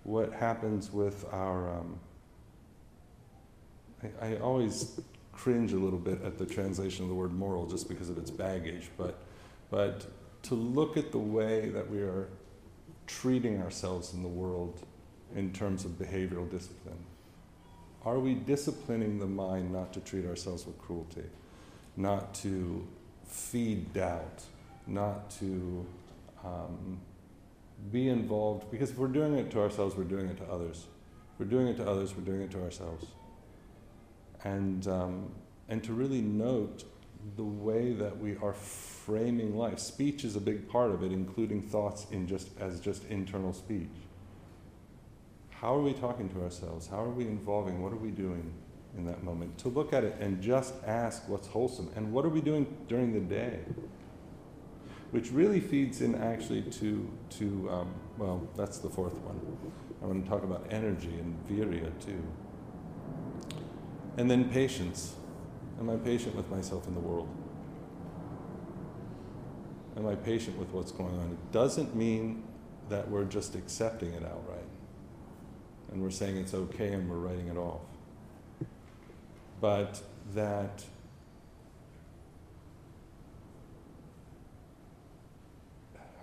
what 0.04 0.34
happens 0.34 0.92
with 0.92 1.26
our. 1.32 1.70
Um, 1.70 2.00
I, 4.22 4.34
I 4.34 4.38
always 4.38 5.00
cringe 5.32 5.74
a 5.74 5.78
little 5.78 6.00
bit 6.00 6.22
at 6.24 6.38
the 6.38 6.46
translation 6.46 7.04
of 7.04 7.10
the 7.10 7.16
word 7.16 7.34
moral 7.34 7.66
just 7.66 7.88
because 7.88 8.10
of 8.10 8.18
its 8.18 8.30
baggage, 8.30 8.90
but, 8.98 9.20
but 9.70 10.06
to 10.44 10.56
look 10.56 10.98
at 10.98 11.12
the 11.12 11.18
way 11.18 11.70
that 11.70 11.90
we 11.90 12.00
are 12.00 12.28
treating 13.08 13.62
ourselves 13.62 14.14
in 14.14 14.22
the 14.22 14.30
world 14.30 14.86
in 15.36 15.52
terms 15.52 15.86
of 15.86 15.92
behavioral 15.92 16.50
discipline. 16.50 16.98
Are 18.04 18.20
we 18.20 18.34
disciplining 18.34 19.20
the 19.20 19.28
mind 19.28 19.72
not 19.72 19.94
to 19.94 20.00
treat 20.00 20.26
ourselves 20.26 20.66
with 20.66 20.78
cruelty, 20.80 21.24
not 21.96 22.34
to 22.36 22.88
feed 23.26 23.94
doubt, 23.94 24.44
not 24.88 25.30
to 25.40 25.86
um, 26.44 27.00
be 27.92 28.10
involved? 28.10 28.70
Because 28.72 28.92
if 28.92 28.98
we're 28.98 29.08
doing 29.08 29.38
it 29.38 29.52
to 29.52 29.60
ourselves, 29.60 29.96
we're 29.96 30.04
doing 30.04 30.28
it 30.28 30.38
to 30.38 30.46
others. 30.46 30.88
If 31.34 31.40
we're 31.40 31.46
doing 31.46 31.68
it 31.68 31.78
to 31.78 31.90
others, 31.90 32.16
we're 32.16 32.24
doing 32.24 32.42
it 32.42 32.52
to 32.52 32.62
ourselves 32.62 33.06
and, 34.44 34.88
um, 34.88 35.32
and 35.70 35.84
to 35.84 35.94
really 35.94 36.22
note 36.22 36.84
the 37.36 37.44
way 37.44 37.94
that 37.94 38.18
we 38.18 38.36
are 38.38 38.54
framing 38.54 39.56
life. 39.56 39.80
Speech 39.80 40.24
is 40.24 40.36
a 40.36 40.42
big 40.42 40.68
part 40.68 40.92
of 40.92 41.04
it, 41.04 41.12
including 41.12 41.62
thoughts 41.62 42.08
in 42.12 42.28
just, 42.28 42.50
as 42.60 42.80
just 42.80 43.06
internal 43.06 43.54
speech. 43.54 43.90
How 45.50 45.76
are 45.76 45.82
we 45.82 45.94
talking 45.94 46.30
to 46.30 46.42
ourselves? 46.42 46.88
How 46.88 47.04
are 47.04 47.10
we 47.10 47.26
involving? 47.26 47.84
What 47.84 47.94
are 47.94 47.98
we 47.98 48.10
doing 48.10 48.52
in 48.98 49.06
that 49.06 49.24
moment? 49.24 49.60
To 49.60 49.70
look 49.70 49.94
at 49.94 50.04
it 50.04 50.16
and 50.20 50.42
just 50.42 50.74
ask 50.86 51.28
what's 51.30 51.48
wholesome 51.48 51.92
and 51.96 52.12
what 52.12 52.26
are 52.26 52.30
we 52.30 52.42
doing 52.42 52.66
during 52.88 53.14
the 53.14 53.20
day? 53.20 53.60
Which 55.12 55.32
really 55.32 55.60
feeds 55.60 56.02
in 56.02 56.16
actually 56.16 56.62
to, 56.64 57.12
to 57.32 57.70
um, 57.70 57.94
well, 58.18 58.48
that's 58.56 58.80
the 58.80 58.90
fourth 58.90 59.14
one. 59.14 59.40
I 60.02 60.06
want 60.06 60.24
to 60.24 60.30
talk 60.30 60.44
about 60.44 60.66
energy 60.70 61.14
and 61.20 61.38
virya 61.48 61.92
too. 62.04 62.24
And 64.18 64.30
then 64.30 64.50
patience. 64.50 65.16
Am 65.80 65.90
I 65.90 65.98
patient 65.98 66.36
with 66.36 66.50
myself 66.50 66.88
in 66.88 66.94
the 66.94 67.00
world? 67.00 67.30
Am 69.98 70.08
I 70.08 70.16
patient 70.16 70.58
with 70.58 70.70
what's 70.70 70.92
going 70.92 71.18
on? 71.20 71.32
It 71.32 71.52
doesn't 71.52 71.96
mean 71.96 72.44
that 72.90 73.10
we're 73.10 73.26
just 73.26 73.56
accepting 73.56 74.14
it 74.14 74.24
outright 74.24 74.66
and 75.92 76.02
we're 76.02 76.10
saying 76.10 76.38
it's 76.38 76.54
okay 76.54 76.94
and 76.94 77.10
we're 77.10 77.18
writing 77.18 77.48
it 77.48 77.58
off. 77.58 77.82
But 79.60 80.02
that 80.34 80.84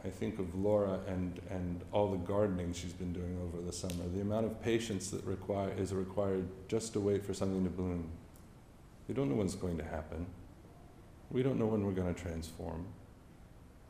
I 0.05 0.11
think 0.11 0.38
of 0.38 0.55
Laura 0.55 1.00
and, 1.09 1.40
and 1.50 1.83
all 1.93 2.11
the 2.11 2.19
gardening 2.19 2.73
she's 2.73 2.93
been 2.93 3.12
doing 3.12 3.38
over 3.43 3.61
the 3.64 3.73
summer, 3.73 4.09
the 4.14 4.21
amount 4.21 4.47
of 4.47 4.62
patience 4.62 5.11
that 5.11 5.25
require, 5.25 5.73
is 5.76 5.93
required 5.93 6.47
just 6.69 6.93
to 6.95 7.00
wait 7.00 7.25
for 7.25 7.35
something 7.35 7.64
to 7.64 7.71
bloom. 7.71 8.09
We 9.09 9.14
don't 9.14 9.28
know 9.28 9.37
when 9.37 9.47
it's 9.47 9.57
going 9.57 9.78
to 9.78 9.85
happen. 9.85 10.26
We 11.31 11.43
don't 11.43 11.59
know 11.59 11.67
when 11.67 11.85
we're 11.85 11.93
going 11.93 12.14
to 12.14 12.21
transform. 12.21 12.87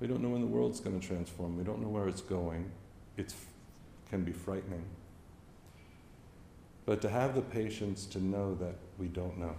We 0.01 0.07
don't 0.07 0.23
know 0.23 0.31
when 0.31 0.41
the 0.41 0.47
world's 0.47 0.81
going 0.81 0.99
to 0.99 1.07
transform. 1.07 1.57
We 1.59 1.65
don't 1.65 1.83
know 1.83 1.89
where 1.89 2.09
it's 2.09 2.21
going. 2.23 2.71
It 3.17 3.35
can 4.11 4.25
be 4.25 4.33
frightening. 4.33 4.85
But 6.87 7.03
to 7.03 7.11
have 7.11 7.35
the 7.35 7.43
patience 7.43 8.07
to 8.07 8.25
know 8.25 8.55
that 8.57 8.77
we 8.99 9.09
don't 9.09 9.39
know. 9.39 9.55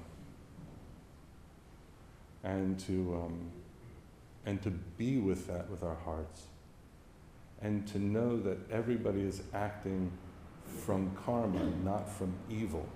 and 2.44 2.80
to, 2.80 3.22
um, 3.26 3.52
and 4.50 4.60
to 4.64 4.72
be 4.72 5.20
with 5.20 5.46
that 5.46 5.70
with 5.70 5.84
our 5.84 5.98
hearts. 6.04 6.46
And 7.62 7.88
to 7.90 8.00
know 8.00 8.40
that 8.40 8.58
everybody 8.72 9.22
is 9.22 9.44
acting 9.54 10.12
from 10.66 11.16
karma, 11.24 11.66
not 11.84 12.10
from 12.10 12.34
evil. 12.50 12.88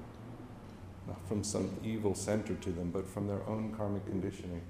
Not 1.08 1.28
from 1.28 1.44
some 1.44 1.70
evil 1.84 2.16
center 2.16 2.56
to 2.56 2.72
them, 2.72 2.90
but 2.90 3.08
from 3.08 3.28
their 3.28 3.48
own 3.48 3.72
karmic 3.78 4.04
conditioning. 4.08 4.62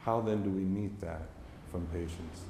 How 0.00 0.22
then 0.22 0.42
do 0.42 0.48
we 0.48 0.62
meet 0.62 0.98
that 1.00 1.22
from 1.70 1.86
patience? 1.88 2.44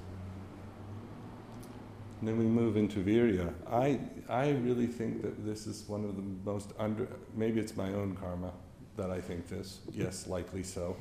And 2.21 2.29
then 2.29 2.39
we 2.39 2.45
move 2.45 2.77
into 2.77 3.01
virya. 3.01 3.53
I, 3.69 3.99
I 4.29 4.51
really 4.51 4.87
think 4.87 5.23
that 5.23 5.45
this 5.45 5.67
is 5.67 5.89
one 5.89 6.05
of 6.05 6.15
the 6.15 6.23
most 6.49 6.71
under, 6.79 7.09
maybe 7.35 7.59
it's 7.59 7.77
my 7.77 7.89
own 7.95 8.17
karma 8.17 8.53
that 8.97 9.11
I 9.11 9.21
think 9.21 9.49
this, 9.49 9.79
yes, 9.93 10.29
likely 10.29 10.63
so. 10.63 10.97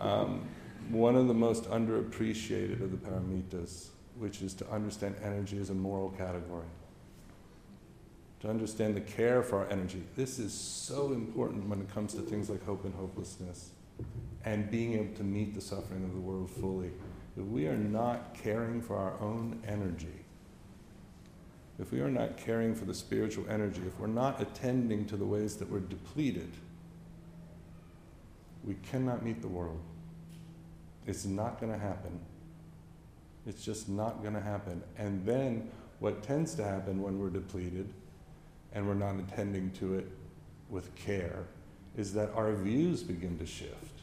Um, 0.00 0.48
one 0.90 1.16
of 1.16 1.28
the 1.28 1.34
most 1.34 1.64
underappreciated 1.64 2.82
of 2.82 2.90
the 2.90 2.96
paramitas, 2.96 3.88
which 4.18 4.42
is 4.42 4.54
to 4.54 4.70
understand 4.70 5.16
energy 5.22 5.58
as 5.58 5.70
a 5.70 5.74
moral 5.74 6.10
category. 6.10 6.66
To 8.40 8.50
understand 8.50 8.94
the 8.94 9.00
care 9.00 9.42
for 9.42 9.58
our 9.58 9.70
energy. 9.70 10.02
This 10.16 10.38
is 10.38 10.52
so 10.52 11.12
important 11.12 11.68
when 11.68 11.80
it 11.80 11.92
comes 11.92 12.14
to 12.14 12.20
things 12.20 12.50
like 12.50 12.64
hope 12.64 12.84
and 12.84 12.94
hopelessness 12.94 13.70
and 14.44 14.70
being 14.70 14.94
able 14.94 15.14
to 15.14 15.24
meet 15.24 15.54
the 15.54 15.60
suffering 15.60 16.04
of 16.04 16.12
the 16.12 16.20
world 16.20 16.50
fully. 16.50 16.90
If 17.36 17.44
we 17.44 17.66
are 17.66 17.76
not 17.76 18.34
caring 18.34 18.82
for 18.82 18.96
our 18.96 19.18
own 19.20 19.60
energy, 19.66 20.24
if 21.78 21.90
we 21.90 22.00
are 22.00 22.10
not 22.10 22.36
caring 22.36 22.74
for 22.74 22.84
the 22.84 22.94
spiritual 22.94 23.46
energy, 23.48 23.82
if 23.86 23.98
we're 23.98 24.06
not 24.06 24.40
attending 24.40 25.06
to 25.06 25.16
the 25.16 25.24
ways 25.24 25.56
that 25.56 25.68
we're 25.68 25.80
depleted, 25.80 26.52
we 28.62 28.74
cannot 28.90 29.24
meet 29.24 29.42
the 29.42 29.48
world. 29.48 29.80
It's 31.06 31.24
not 31.24 31.60
going 31.60 31.72
to 31.72 31.78
happen. 31.78 32.18
It's 33.46 33.64
just 33.64 33.88
not 33.88 34.22
going 34.22 34.34
to 34.34 34.40
happen. 34.40 34.82
And 34.96 35.24
then 35.26 35.70
what 35.98 36.22
tends 36.22 36.54
to 36.56 36.64
happen 36.64 37.02
when 37.02 37.18
we're 37.18 37.30
depleted 37.30 37.88
and 38.72 38.86
we're 38.86 38.94
not 38.94 39.16
attending 39.16 39.70
to 39.72 39.94
it 39.94 40.10
with 40.70 40.94
care 40.94 41.44
is 41.96 42.12
that 42.14 42.30
our 42.34 42.52
views 42.54 43.02
begin 43.02 43.38
to 43.38 43.46
shift 43.46 43.94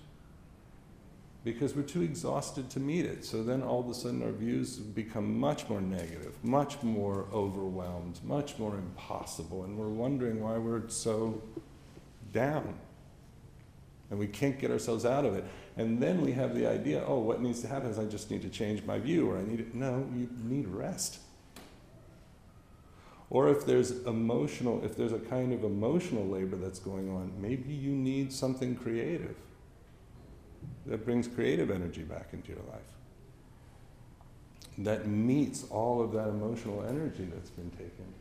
because 1.43 1.75
we're 1.75 1.81
too 1.81 2.03
exhausted 2.03 2.69
to 2.69 2.79
meet 2.79 3.05
it. 3.05 3.25
So 3.25 3.43
then 3.43 3.63
all 3.63 3.79
of 3.79 3.89
a 3.89 3.93
sudden 3.93 4.21
our 4.21 4.31
views 4.31 4.77
become 4.77 5.39
much 5.39 5.67
more 5.67 5.81
negative, 5.81 6.35
much 6.43 6.81
more 6.83 7.25
overwhelmed, 7.33 8.19
much 8.23 8.59
more 8.59 8.75
impossible, 8.75 9.63
and 9.63 9.77
we're 9.77 9.89
wondering 9.89 10.41
why 10.41 10.57
we're 10.57 10.87
so 10.89 11.41
down. 12.31 12.77
And 14.11 14.19
we 14.19 14.27
can't 14.27 14.59
get 14.59 14.69
ourselves 14.69 15.05
out 15.05 15.25
of 15.25 15.35
it. 15.35 15.45
And 15.77 15.99
then 15.99 16.21
we 16.21 16.33
have 16.33 16.53
the 16.53 16.67
idea, 16.67 17.03
oh, 17.07 17.19
what 17.19 17.41
needs 17.41 17.61
to 17.61 17.67
happen 17.67 17.89
is 17.89 17.97
I 17.97 18.05
just 18.05 18.29
need 18.29 18.41
to 18.43 18.49
change 18.49 18.83
my 18.83 18.99
view, 18.99 19.31
or 19.31 19.37
I 19.37 19.41
need 19.41 19.61
it. 19.61 19.73
No, 19.73 20.05
you 20.13 20.29
need 20.43 20.67
rest. 20.67 21.19
Or 23.29 23.47
if 23.47 23.65
there's 23.65 23.91
emotional, 24.03 24.83
if 24.83 24.97
there's 24.97 25.13
a 25.13 25.19
kind 25.19 25.53
of 25.53 25.63
emotional 25.63 26.27
labor 26.27 26.57
that's 26.57 26.79
going 26.79 27.09
on, 27.09 27.31
maybe 27.39 27.71
you 27.71 27.91
need 27.91 28.33
something 28.33 28.75
creative 28.75 29.37
that 30.85 31.05
brings 31.05 31.29
creative 31.29 31.71
energy 31.71 32.01
back 32.01 32.29
into 32.33 32.49
your 32.49 32.61
life. 32.69 32.81
That 34.79 35.07
meets 35.07 35.65
all 35.69 36.01
of 36.01 36.11
that 36.11 36.27
emotional 36.27 36.83
energy 36.83 37.25
that's 37.33 37.49
been 37.51 37.71
taken. 37.71 38.13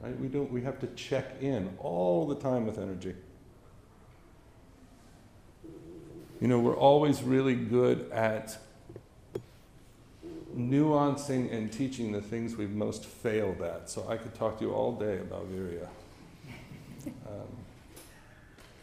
Right? 0.00 0.18
We 0.18 0.28
don't 0.28 0.50
we 0.50 0.62
have 0.62 0.78
to 0.80 0.86
check 0.88 1.42
in 1.42 1.76
all 1.78 2.26
the 2.26 2.36
time 2.36 2.66
with 2.66 2.78
energy. 2.78 3.14
You 6.42 6.48
know, 6.48 6.58
we're 6.58 6.76
always 6.76 7.22
really 7.22 7.54
good 7.54 8.10
at 8.10 8.58
nuancing 10.56 11.52
and 11.52 11.72
teaching 11.72 12.10
the 12.10 12.20
things 12.20 12.56
we've 12.56 12.74
most 12.74 13.06
failed 13.06 13.62
at. 13.62 13.88
So 13.88 14.08
I 14.08 14.16
could 14.16 14.34
talk 14.34 14.58
to 14.58 14.64
you 14.64 14.72
all 14.72 14.90
day 14.90 15.18
about 15.18 15.46
Virya. 15.52 15.86
Um, 17.06 17.46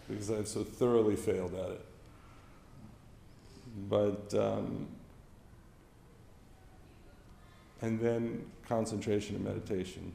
because 0.08 0.32
I've 0.32 0.48
so 0.48 0.63
thoroughly 0.63 1.17
failed 1.17 1.54
at 1.54 1.72
it. 1.72 1.86
But, 3.89 4.34
um, 4.36 4.88
and 7.82 8.00
then 8.00 8.45
concentration 8.69 9.36
and 9.36 9.43
meditation. 9.43 10.13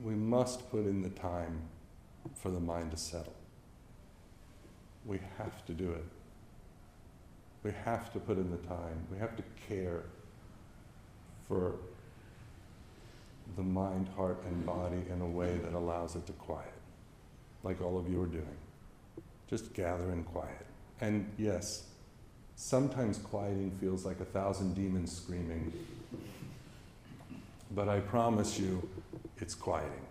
We 0.00 0.14
must 0.14 0.70
put 0.70 0.86
in 0.86 1.02
the 1.02 1.10
time 1.10 1.62
for 2.34 2.50
the 2.50 2.60
mind 2.60 2.90
to 2.90 2.96
settle. 2.96 3.34
We 5.04 5.20
have 5.38 5.64
to 5.66 5.72
do 5.72 5.90
it. 5.90 6.04
We 7.62 7.72
have 7.84 8.12
to 8.12 8.18
put 8.18 8.38
in 8.38 8.50
the 8.50 8.56
time. 8.58 9.06
We 9.10 9.18
have 9.18 9.36
to 9.36 9.42
care 9.68 10.02
for 11.48 11.74
the 13.56 13.62
mind, 13.62 14.08
heart, 14.16 14.42
and 14.46 14.64
body 14.64 15.02
in 15.12 15.20
a 15.20 15.26
way 15.26 15.58
that 15.58 15.74
allows 15.74 16.16
it 16.16 16.26
to 16.26 16.32
quiet, 16.32 16.72
like 17.62 17.80
all 17.82 17.98
of 17.98 18.08
you 18.08 18.22
are 18.22 18.26
doing. 18.26 18.56
Just 19.48 19.74
gather 19.74 20.10
in 20.12 20.24
quiet. 20.24 20.66
And 21.00 21.30
yes, 21.36 21.84
sometimes 22.56 23.18
quieting 23.18 23.72
feels 23.80 24.04
like 24.04 24.20
a 24.20 24.24
thousand 24.24 24.74
demons 24.74 25.14
screaming. 25.14 25.72
But 27.74 27.88
I 27.88 28.00
promise 28.00 28.58
you, 28.58 28.88
it's 29.38 29.54
quieting. 29.54 30.06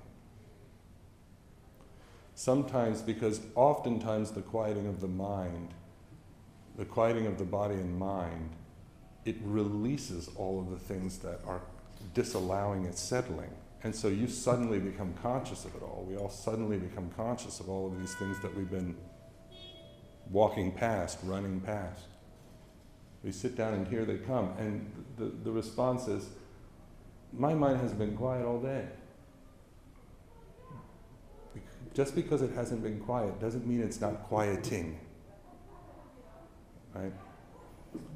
Sometimes, 2.42 3.04
because 3.04 3.40
oftentimes 3.54 4.32
the 4.32 4.42
quieting 4.42 4.88
of 4.88 5.00
the 5.00 5.08
mind, 5.08 5.76
the 6.76 6.86
quieting 6.86 7.28
of 7.28 7.38
the 7.38 7.46
body 7.46 7.76
and 7.76 8.00
mind, 8.00 8.50
it 9.26 9.36
releases 9.44 10.28
all 10.36 10.60
of 10.60 10.72
the 10.72 10.80
things 10.80 11.20
that 11.20 11.40
are 11.46 11.62
disallowing 12.16 12.86
it 12.86 12.98
settling. 12.98 13.52
And 13.84 13.94
so 13.94 14.08
you 14.08 14.26
suddenly 14.28 14.80
become 14.80 15.14
conscious 15.22 15.66
of 15.66 15.76
it 15.76 15.84
all. 15.84 16.04
We 16.10 16.18
all 16.18 16.32
suddenly 16.32 16.80
become 16.80 17.12
conscious 17.16 17.60
of 17.60 17.70
all 17.70 17.86
of 17.86 18.00
these 18.00 18.16
things 18.16 18.42
that 18.42 18.58
we've 18.58 18.72
been 18.72 18.96
walking 20.32 20.72
past, 20.72 21.20
running 21.22 21.60
past. 21.60 22.06
We 23.24 23.34
sit 23.34 23.56
down 23.56 23.76
and 23.76 23.88
here 23.88 24.04
they 24.04 24.18
come. 24.18 24.56
And 24.58 24.92
the, 25.16 25.26
the 25.26 25.52
response 25.52 26.08
is, 26.08 26.28
my 27.32 27.54
mind 27.54 27.82
has 27.82 27.94
been 27.94 28.18
quiet 28.18 28.48
all 28.48 28.60
day. 28.60 28.88
Just 31.94 32.16
because 32.16 32.42
it 32.42 32.52
hasn't 32.54 32.84
been 32.84 33.00
quiet 33.00 33.40
doesn't 33.42 33.68
mean 33.68 33.82
it's 33.82 34.00
not 34.00 34.24
quieting. 34.24 35.00
Right? 36.94 37.14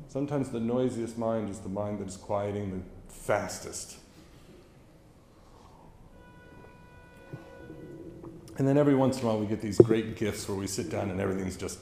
Sometimes 0.07 0.49
the 0.49 0.59
noisiest 0.59 1.17
mind 1.17 1.49
is 1.49 1.59
the 1.59 1.69
mind 1.69 1.99
that 1.99 2.07
is 2.07 2.15
quieting 2.15 2.71
the 2.71 3.13
fastest. 3.13 3.97
And 8.57 8.65
then 8.65 8.77
every 8.77 8.95
once 8.95 9.17
in 9.17 9.23
a 9.23 9.27
while 9.27 9.39
we 9.39 9.45
get 9.45 9.59
these 9.59 9.77
great 9.77 10.15
gifts 10.15 10.47
where 10.47 10.57
we 10.57 10.67
sit 10.67 10.89
down 10.89 11.09
and 11.09 11.19
everything's 11.19 11.57
just 11.57 11.79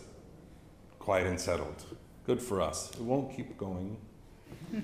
quiet 0.97 1.27
and 1.27 1.39
settled. 1.39 1.83
Good 2.25 2.41
for 2.41 2.61
us. 2.61 2.89
It 2.93 3.01
won't 3.01 3.35
keep 3.35 3.55
going. 3.57 3.97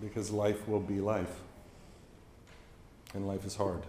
because 0.00 0.32
life 0.32 0.66
will 0.66 0.80
be 0.80 1.00
life. 1.00 1.40
And 3.14 3.26
life 3.26 3.44
is 3.44 3.56
hard. 3.56 3.82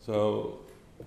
So, 0.00 0.60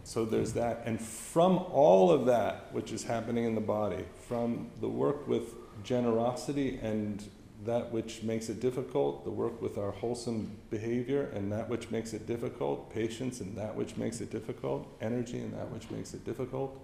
so 0.03 0.25
there's 0.25 0.53
that. 0.53 0.83
And 0.85 0.99
from 0.99 1.57
all 1.57 2.11
of 2.11 2.25
that, 2.25 2.73
which 2.73 2.91
is 2.91 3.03
happening 3.03 3.45
in 3.45 3.55
the 3.55 3.61
body, 3.61 4.03
from 4.27 4.69
the 4.81 4.89
work 4.89 5.27
with 5.27 5.53
generosity 5.83 6.79
and 6.81 7.23
that 7.65 7.91
which 7.91 8.23
makes 8.23 8.49
it 8.49 8.59
difficult, 8.59 9.23
the 9.25 9.31
work 9.31 9.61
with 9.61 9.77
our 9.77 9.91
wholesome 9.91 10.51
behavior, 10.69 11.29
and 11.33 11.51
that 11.51 11.67
which 11.67 11.91
makes 11.91 12.13
it 12.13 12.25
difficult, 12.25 12.93
patience 12.93 13.41
and 13.41 13.57
that 13.57 13.75
which 13.75 13.97
makes 13.97 14.21
it 14.21 14.31
difficult, 14.31 14.87
energy 15.01 15.39
and 15.39 15.53
that 15.53 15.69
which 15.69 15.89
makes 15.91 16.13
it 16.13 16.23
difficult, 16.23 16.79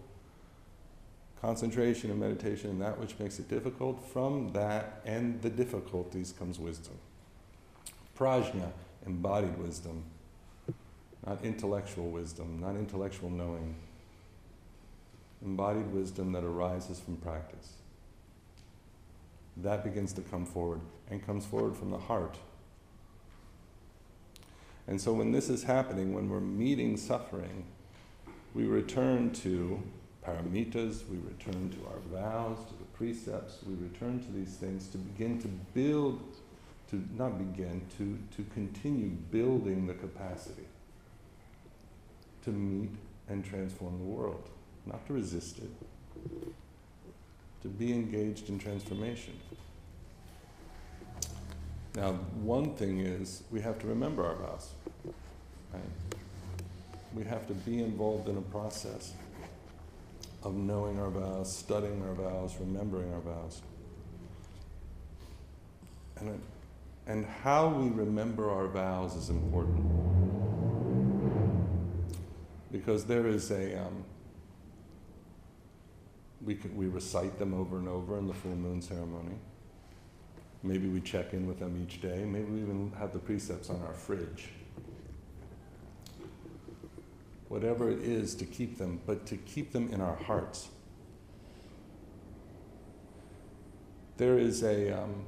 concentration 1.41 2.11
and 2.11 2.19
meditation 2.19 2.71
and 2.71 2.81
that 2.81 2.99
which 2.99 3.17
makes 3.19 3.39
it 3.39 3.47
difficult. 3.49 4.05
From 4.11 4.51
that 4.53 5.01
and 5.05 5.41
the 5.41 5.49
difficulties 5.49 6.33
comes 6.37 6.59
wisdom. 6.59 6.95
Prajna, 8.17 8.71
embodied 9.05 9.57
wisdom, 9.57 10.03
not 11.25 11.43
intellectual 11.43 12.09
wisdom, 12.09 12.59
not 12.59 12.75
intellectual 12.75 13.29
knowing. 13.29 13.75
Embodied 15.43 15.91
wisdom 15.91 16.31
that 16.31 16.43
arises 16.43 16.99
from 16.99 17.17
practice 17.17 17.73
that 19.57 19.83
begins 19.83 20.13
to 20.13 20.21
come 20.21 20.45
forward 20.45 20.81
and 21.09 21.25
comes 21.25 21.45
forward 21.45 21.75
from 21.75 21.91
the 21.91 21.97
heart. 21.97 22.37
And 24.87 24.99
so 24.99 25.13
when 25.13 25.31
this 25.31 25.49
is 25.49 25.63
happening, 25.63 26.13
when 26.13 26.29
we're 26.29 26.39
meeting 26.39 26.97
suffering, 26.97 27.65
we 28.53 28.65
return 28.65 29.31
to 29.31 29.81
paramitas, 30.25 31.07
we 31.09 31.17
return 31.17 31.69
to 31.71 31.87
our 31.87 32.21
vows, 32.21 32.57
to 32.65 32.73
the 32.73 32.85
precepts, 32.93 33.59
we 33.65 33.73
return 33.75 34.19
to 34.19 34.31
these 34.31 34.55
things 34.55 34.87
to 34.89 34.97
begin 34.97 35.41
to 35.41 35.47
build 35.73 36.21
to 36.89 37.03
not 37.17 37.37
begin, 37.37 37.81
to, 37.97 38.17
to 38.35 38.49
continue 38.53 39.09
building 39.09 39.87
the 39.87 39.93
capacity 39.93 40.67
to 42.43 42.51
meet 42.51 42.91
and 43.27 43.43
transform 43.43 43.97
the 43.97 44.05
world, 44.05 44.49
not 44.85 45.05
to 45.07 45.13
resist 45.13 45.57
it, 45.57 45.71
to 47.63 47.67
be 47.67 47.91
engaged 47.91 48.49
in 48.49 48.59
transformation. 48.59 49.33
Now, 51.95 52.11
one 52.41 52.75
thing 52.75 52.99
is 52.99 53.43
we 53.51 53.61
have 53.61 53.79
to 53.79 53.87
remember 53.87 54.25
our 54.25 54.35
vows. 54.35 54.69
Right? 55.73 55.81
We 57.15 57.23
have 57.23 57.47
to 57.47 57.53
be 57.53 57.81
involved 57.81 58.29
in 58.29 58.37
a 58.37 58.41
process 58.41 59.13
of 60.43 60.53
knowing 60.53 60.99
our 60.99 61.09
vows, 61.09 61.55
studying 61.55 62.03
our 62.03 62.13
vows, 62.13 62.55
remembering 62.59 63.11
our 63.13 63.21
vows. 63.21 63.61
And, 66.17 66.39
and 67.07 67.25
how 67.25 67.67
we 67.67 67.89
remember 67.89 68.49
our 68.49 68.67
vows 68.67 69.15
is 69.15 69.29
important. 69.29 69.85
Because 72.71 73.05
there 73.05 73.27
is 73.27 73.51
a, 73.51 73.79
um, 73.79 74.03
we, 76.43 76.55
we 76.75 76.87
recite 76.87 77.37
them 77.37 77.53
over 77.53 77.77
and 77.77 77.87
over 77.87 78.17
in 78.17 78.27
the 78.27 78.33
full 78.33 78.55
moon 78.55 78.81
ceremony. 78.81 79.35
Maybe 80.63 80.87
we 80.87 80.99
check 80.99 81.33
in 81.33 81.45
with 81.45 81.59
them 81.59 81.79
each 81.81 82.01
day. 82.01 82.25
Maybe 82.25 82.45
we 82.45 82.61
even 82.61 82.91
have 82.97 83.13
the 83.13 83.19
precepts 83.19 83.69
on 83.69 83.81
our 83.83 83.93
fridge. 83.93 84.49
Whatever 87.49 87.91
it 87.91 87.99
is 87.99 88.33
to 88.35 88.45
keep 88.45 88.79
them, 88.79 88.99
but 89.05 89.27
to 89.27 89.37
keep 89.37 89.71
them 89.71 89.93
in 89.93 90.01
our 90.01 90.15
hearts. 90.15 90.69
There 94.17 94.39
is 94.39 94.63
a, 94.63 95.03
um, 95.03 95.25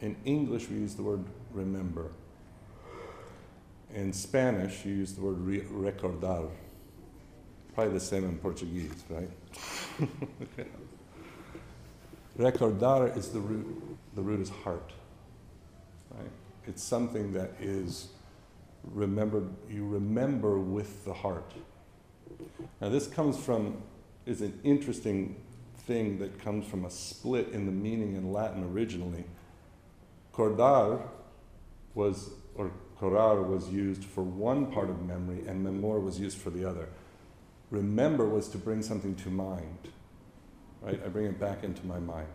in 0.00 0.16
English, 0.24 0.68
we 0.68 0.76
use 0.76 0.94
the 0.94 1.02
word 1.02 1.24
remember. 1.52 2.10
In 3.94 4.12
Spanish, 4.12 4.84
you 4.84 4.94
use 4.94 5.14
the 5.14 5.22
word 5.22 5.38
re- 5.38 5.60
recordar. 5.62 6.50
Probably 7.74 7.94
the 7.94 8.00
same 8.00 8.24
in 8.24 8.38
Portuguese, 8.38 9.04
right? 9.08 9.30
recordar 12.38 13.16
is 13.16 13.30
the 13.30 13.40
root. 13.40 13.98
The 14.14 14.22
root 14.22 14.40
is 14.40 14.50
heart. 14.50 14.92
Right? 16.10 16.30
It's 16.66 16.82
something 16.82 17.32
that 17.32 17.52
is 17.60 18.08
remembered. 18.84 19.48
You 19.70 19.86
remember 19.86 20.58
with 20.58 21.04
the 21.04 21.12
heart. 21.14 21.52
Now, 22.80 22.88
this 22.88 23.06
comes 23.06 23.38
from 23.38 23.82
is 24.26 24.42
an 24.42 24.58
interesting 24.64 25.36
thing 25.86 26.18
that 26.18 26.38
comes 26.40 26.66
from 26.66 26.84
a 26.84 26.90
split 26.90 27.48
in 27.50 27.64
the 27.64 27.72
meaning 27.72 28.16
in 28.16 28.32
Latin 28.32 28.64
originally. 28.64 29.24
Cordar 30.36 31.00
was, 31.94 32.30
or 32.54 32.70
corar 32.98 33.40
was 33.42 33.70
used 33.70 34.04
for 34.04 34.22
one 34.22 34.70
part 34.70 34.90
of 34.90 35.00
memory, 35.02 35.46
and 35.46 35.64
memor 35.64 35.98
was 35.98 36.20
used 36.20 36.36
for 36.36 36.50
the 36.50 36.68
other. 36.68 36.88
Remember 37.70 38.28
was 38.28 38.48
to 38.50 38.58
bring 38.58 38.82
something 38.82 39.14
to 39.16 39.30
mind, 39.30 39.88
right? 40.82 41.00
I 41.02 41.08
bring 41.08 41.26
it 41.26 41.40
back 41.40 41.64
into 41.64 41.84
my 41.86 41.98
mind, 41.98 42.28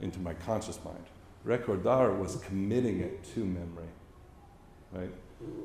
into 0.00 0.20
my 0.20 0.32
conscious 0.32 0.78
mind. 0.84 1.04
Recordar 1.44 2.16
was 2.16 2.36
committing 2.36 3.00
it 3.00 3.24
to 3.34 3.44
memory, 3.44 3.90
right? 4.92 5.12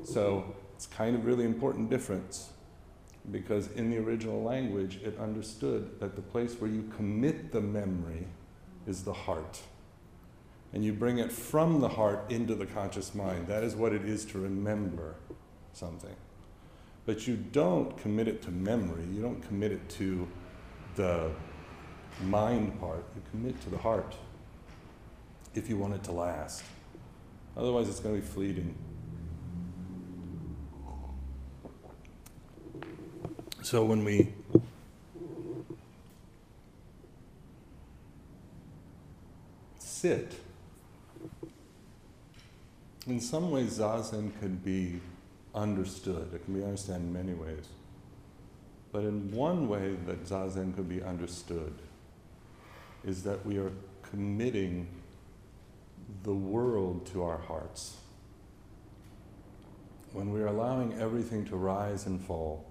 So 0.02 0.56
it's 0.74 0.86
kind 0.86 1.14
of 1.14 1.24
really 1.24 1.44
important 1.44 1.88
difference 1.88 2.50
because 3.30 3.68
in 3.72 3.90
the 3.90 3.98
original 3.98 4.42
language 4.42 5.00
it 5.04 5.16
understood 5.18 6.00
that 6.00 6.16
the 6.16 6.22
place 6.22 6.54
where 6.60 6.70
you 6.70 6.90
commit 6.96 7.52
the 7.52 7.60
memory 7.60 8.26
is 8.86 9.02
the 9.04 9.12
heart 9.12 9.60
and 10.74 10.84
you 10.84 10.92
bring 10.92 11.18
it 11.18 11.30
from 11.30 11.80
the 11.80 11.88
heart 11.88 12.26
into 12.30 12.56
the 12.56 12.66
conscious 12.66 13.14
mind. 13.14 13.46
That 13.46 13.62
is 13.62 13.76
what 13.76 13.92
it 13.92 14.04
is 14.04 14.24
to 14.26 14.40
remember 14.40 15.14
something. 15.72 16.14
But 17.06 17.28
you 17.28 17.36
don't 17.36 17.96
commit 17.96 18.26
it 18.26 18.42
to 18.42 18.50
memory, 18.50 19.04
you 19.12 19.22
don't 19.22 19.40
commit 19.46 19.70
it 19.70 19.88
to 19.90 20.26
the 20.96 21.30
mind 22.24 22.78
part, 22.80 23.04
you 23.14 23.22
commit 23.30 23.60
to 23.62 23.70
the 23.70 23.78
heart 23.78 24.16
if 25.54 25.68
you 25.68 25.78
want 25.78 25.94
it 25.94 26.02
to 26.04 26.12
last. 26.12 26.64
Otherwise, 27.56 27.88
it's 27.88 28.00
going 28.00 28.16
to 28.16 28.20
be 28.20 28.26
fleeting. 28.26 28.74
So 33.62 33.84
when 33.84 34.04
we 34.04 34.32
sit, 39.78 40.34
in 43.06 43.20
some 43.20 43.50
ways, 43.50 43.78
zazen 43.78 44.38
can 44.40 44.56
be 44.56 45.00
understood. 45.54 46.32
It 46.34 46.44
can 46.44 46.54
be 46.54 46.64
understood 46.64 46.96
in 46.96 47.12
many 47.12 47.34
ways. 47.34 47.68
But 48.92 49.04
in 49.04 49.30
one 49.32 49.68
way 49.68 49.96
that 50.06 50.24
zazen 50.24 50.74
could 50.74 50.88
be 50.88 51.02
understood 51.02 51.74
is 53.04 53.22
that 53.24 53.44
we 53.44 53.58
are 53.58 53.72
committing 54.02 54.88
the 56.22 56.32
world 56.32 57.06
to 57.06 57.22
our 57.22 57.38
hearts. 57.38 57.96
When 60.12 60.32
we're 60.32 60.46
allowing 60.46 60.94
everything 61.00 61.44
to 61.46 61.56
rise 61.56 62.06
and 62.06 62.20
fall, 62.20 62.64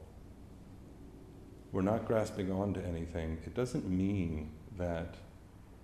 we're 1.72 1.82
not 1.82 2.06
grasping 2.06 2.52
onto 2.52 2.80
anything. 2.80 3.40
It 3.46 3.54
doesn't 3.54 3.90
mean 3.90 4.52
that 4.78 5.16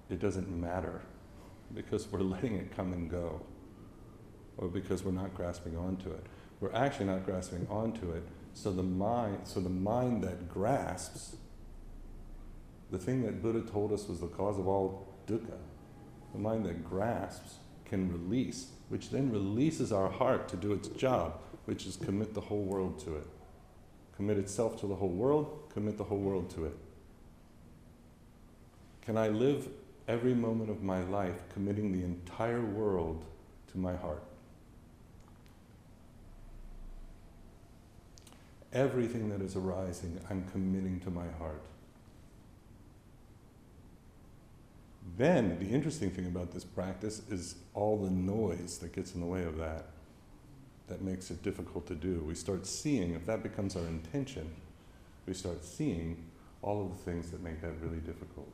it 0.10 0.20
doesn't 0.20 0.50
matter 0.50 1.02
because 1.76 2.12
we're 2.12 2.20
letting 2.36 2.56
it 2.56 2.76
come 2.76 2.94
and 2.94 3.10
go 3.10 3.42
or 4.60 4.68
because 4.68 5.04
we're 5.04 5.12
not 5.12 5.34
grasping 5.34 5.76
onto 5.78 6.12
it. 6.12 6.26
We're 6.60 6.74
actually 6.74 7.06
not 7.06 7.26
grasping 7.26 7.66
onto 7.70 8.12
it. 8.12 8.24
So 8.54 8.72
the 8.74 8.84
mind, 8.84 9.40
so 9.46 9.62
the 9.62 9.70
mind 9.70 10.22
that 10.24 10.50
grasps, 10.50 11.38
the 12.92 12.98
thing 12.98 13.24
that 13.24 13.42
Buddha 13.42 13.62
told 13.62 13.94
us 13.94 14.08
was 14.08 14.20
the 14.20 14.28
cause 14.28 14.60
of 14.60 14.68
all 14.68 15.08
dukkha, 15.28 15.58
the 16.34 16.40
mind 16.40 16.66
that 16.66 16.84
grasps 16.84 17.56
can 17.86 18.12
release, 18.12 18.68
which 18.90 19.12
then 19.12 19.32
releases 19.32 19.94
our 19.94 20.10
heart 20.10 20.50
to 20.50 20.58
do 20.58 20.74
its 20.74 20.90
job, 20.90 21.40
which 21.64 21.86
is 21.86 21.96
commit 21.96 22.34
the 22.34 22.42
whole 22.42 22.64
world 22.64 23.00
to 23.00 23.16
it. 23.16 23.28
Commit 24.18 24.38
itself 24.38 24.78
to 24.82 24.88
the 24.88 24.96
whole 24.96 25.08
world, 25.08 25.72
commit 25.74 25.98
the 25.98 26.04
whole 26.04 26.20
world 26.20 26.50
to 26.50 26.66
it. 26.66 26.78
Can 29.02 29.18
I 29.18 29.30
live 29.30 29.70
every 30.10 30.34
moment 30.34 30.70
of 30.70 30.84
my 30.84 31.02
life 31.06 31.44
committing 31.54 31.94
the 31.94 32.04
entire 32.04 32.62
world 32.62 33.24
to 33.72 33.78
my 33.78 33.96
heart? 33.96 34.24
Everything 38.72 39.30
that 39.30 39.42
is 39.42 39.56
arising, 39.56 40.20
I'm 40.30 40.46
committing 40.52 41.00
to 41.02 41.10
my 41.10 41.28
heart. 41.40 41.62
Then, 45.18 45.58
the 45.60 45.68
interesting 45.68 46.12
thing 46.12 46.28
about 46.28 46.52
this 46.52 46.64
practice 46.64 47.24
is 47.30 47.56
all 47.74 47.98
the 47.98 48.12
noise 48.12 48.78
that 48.78 48.94
gets 48.94 49.16
in 49.16 49.22
the 49.22 49.26
way 49.26 49.44
of 49.44 49.58
that, 49.58 49.88
that 50.88 51.02
makes 51.02 51.32
it 51.32 51.42
difficult 51.42 51.88
to 51.88 51.96
do. 51.96 52.24
We 52.28 52.36
start 52.36 52.68
seeing, 52.68 53.16
if 53.16 53.26
that 53.26 53.42
becomes 53.42 53.76
our 53.76 53.86
intention, 53.86 54.52
we 55.26 55.34
start 55.34 55.66
seeing 55.66 56.24
all 56.62 56.86
of 56.86 56.92
the 56.92 57.12
things 57.12 57.32
that 57.32 57.42
make 57.42 57.62
that 57.62 57.74
really 57.82 58.00
difficult. 58.00 58.52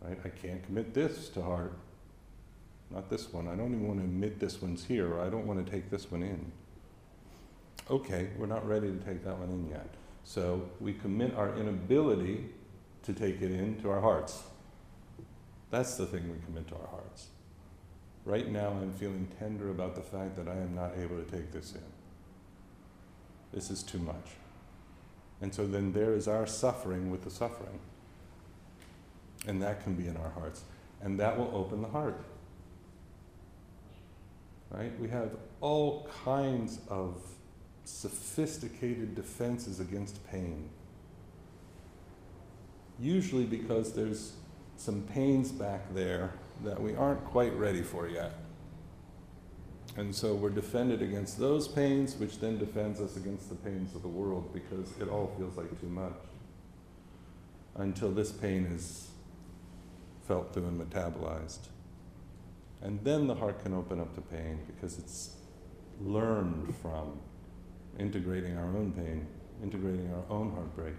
Right? 0.00 0.18
I 0.24 0.28
can't 0.28 0.62
commit 0.64 0.94
this 0.94 1.28
to 1.30 1.42
heart, 1.42 1.76
not 2.90 3.10
this 3.10 3.32
one. 3.32 3.48
I 3.48 3.56
don't 3.56 3.74
even 3.74 3.88
want 3.88 3.98
to 3.98 4.04
admit 4.04 4.38
this 4.38 4.62
one's 4.62 4.84
here, 4.84 5.12
or 5.14 5.20
I 5.20 5.28
don't 5.28 5.46
want 5.46 5.64
to 5.64 5.70
take 5.70 5.90
this 5.90 6.10
one 6.10 6.22
in 6.22 6.52
okay, 7.90 8.28
we're 8.36 8.46
not 8.46 8.66
ready 8.66 8.88
to 8.88 8.98
take 8.98 9.24
that 9.24 9.38
one 9.38 9.50
in 9.50 9.68
yet. 9.68 9.88
So 10.24 10.68
we 10.80 10.92
commit 10.92 11.34
our 11.34 11.56
inability 11.56 12.46
to 13.04 13.12
take 13.12 13.40
it 13.40 13.50
into 13.50 13.90
our 13.90 14.00
hearts. 14.00 14.42
That's 15.70 15.96
the 15.96 16.06
thing 16.06 16.30
we 16.30 16.38
commit 16.44 16.68
to 16.68 16.74
our 16.74 16.88
hearts. 16.88 17.28
Right 18.24 18.50
now, 18.50 18.68
I'm 18.68 18.92
feeling 18.92 19.28
tender 19.38 19.70
about 19.70 19.94
the 19.94 20.02
fact 20.02 20.36
that 20.36 20.48
I 20.48 20.56
am 20.56 20.74
not 20.74 20.92
able 20.98 21.16
to 21.16 21.24
take 21.24 21.50
this 21.52 21.74
in. 21.74 21.80
This 23.52 23.70
is 23.70 23.82
too 23.82 23.98
much. 23.98 24.36
And 25.40 25.54
so 25.54 25.66
then 25.66 25.92
there 25.92 26.12
is 26.12 26.28
our 26.28 26.46
suffering 26.46 27.10
with 27.10 27.24
the 27.24 27.30
suffering. 27.30 27.78
And 29.46 29.62
that 29.62 29.82
can 29.82 29.94
be 29.94 30.08
in 30.08 30.16
our 30.16 30.30
hearts. 30.30 30.62
And 31.00 31.18
that 31.20 31.38
will 31.38 31.50
open 31.54 31.80
the 31.80 31.88
heart. 31.88 32.22
Right? 34.70 34.98
We 35.00 35.08
have 35.08 35.30
all 35.60 36.08
kinds 36.24 36.80
of 36.88 37.22
sophisticated 37.88 39.14
defenses 39.14 39.80
against 39.80 40.24
pain. 40.30 40.68
Usually 43.00 43.44
because 43.44 43.92
there's 43.92 44.34
some 44.76 45.02
pains 45.02 45.50
back 45.50 45.92
there 45.94 46.34
that 46.64 46.80
we 46.80 46.94
aren't 46.94 47.24
quite 47.24 47.52
ready 47.54 47.82
for 47.82 48.08
yet. 48.08 48.34
And 49.96 50.14
so 50.14 50.34
we're 50.34 50.50
defended 50.50 51.02
against 51.02 51.38
those 51.38 51.66
pains, 51.66 52.14
which 52.16 52.38
then 52.38 52.58
defends 52.58 53.00
us 53.00 53.16
against 53.16 53.48
the 53.48 53.56
pains 53.56 53.94
of 53.94 54.02
the 54.02 54.08
world 54.08 54.52
because 54.52 54.92
it 55.00 55.08
all 55.08 55.32
feels 55.36 55.56
like 55.56 55.80
too 55.80 55.88
much. 55.88 56.12
Until 57.74 58.10
this 58.10 58.30
pain 58.30 58.66
is 58.66 59.08
felt 60.26 60.52
through 60.52 60.66
and 60.66 60.80
metabolized. 60.80 61.68
And 62.82 63.02
then 63.02 63.26
the 63.26 63.34
heart 63.34 63.62
can 63.62 63.74
open 63.74 63.98
up 63.98 64.14
to 64.14 64.20
pain 64.20 64.60
because 64.66 64.98
it's 64.98 65.30
learned 66.00 66.74
from 66.80 67.18
integrating 67.98 68.56
our 68.56 68.68
own 68.76 68.92
pain, 68.92 69.26
integrating 69.62 70.12
our 70.12 70.36
own 70.36 70.52
heartbreak. 70.52 70.94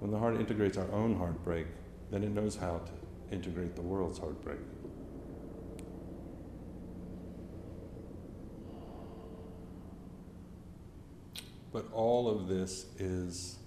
When 0.00 0.10
the 0.10 0.18
heart 0.18 0.36
integrates 0.36 0.76
our 0.76 0.90
own 0.92 1.16
heartbreak, 1.16 1.66
then 2.10 2.22
it 2.22 2.30
knows 2.30 2.56
how 2.56 2.78
to 2.78 3.34
integrate 3.34 3.76
the 3.76 3.82
world's 3.82 4.18
heartbreak. 4.18 4.60
But 11.72 11.86
all 11.92 12.28
of 12.28 12.48
this 12.48 12.86
is 12.98 13.58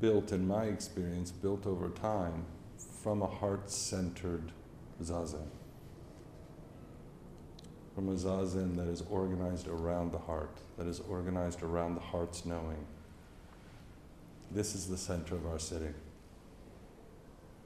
built, 0.00 0.32
in 0.32 0.46
my 0.46 0.64
experience, 0.64 1.30
built 1.30 1.66
over 1.66 1.88
time 1.90 2.46
from 3.02 3.22
a 3.22 3.26
heart 3.26 3.70
centered 3.70 4.52
zazen. 5.02 5.48
From 7.94 8.08
a 8.08 8.12
zazen 8.12 8.76
that 8.76 8.88
is 8.88 9.02
organized 9.10 9.68
around 9.68 10.12
the 10.12 10.18
heart, 10.18 10.56
that 10.78 10.86
is 10.86 11.00
organized 11.08 11.62
around 11.62 11.94
the 11.94 12.00
heart's 12.00 12.44
knowing. 12.44 12.84
This 14.50 14.74
is 14.74 14.88
the 14.88 14.96
center 14.96 15.34
of 15.34 15.46
our 15.46 15.58
sitting. 15.58 15.94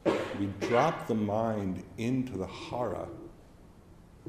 We 0.04 0.48
drop 0.60 1.06
the 1.06 1.14
mind 1.14 1.82
into 1.96 2.36
the 2.36 2.46
hara 2.46 3.06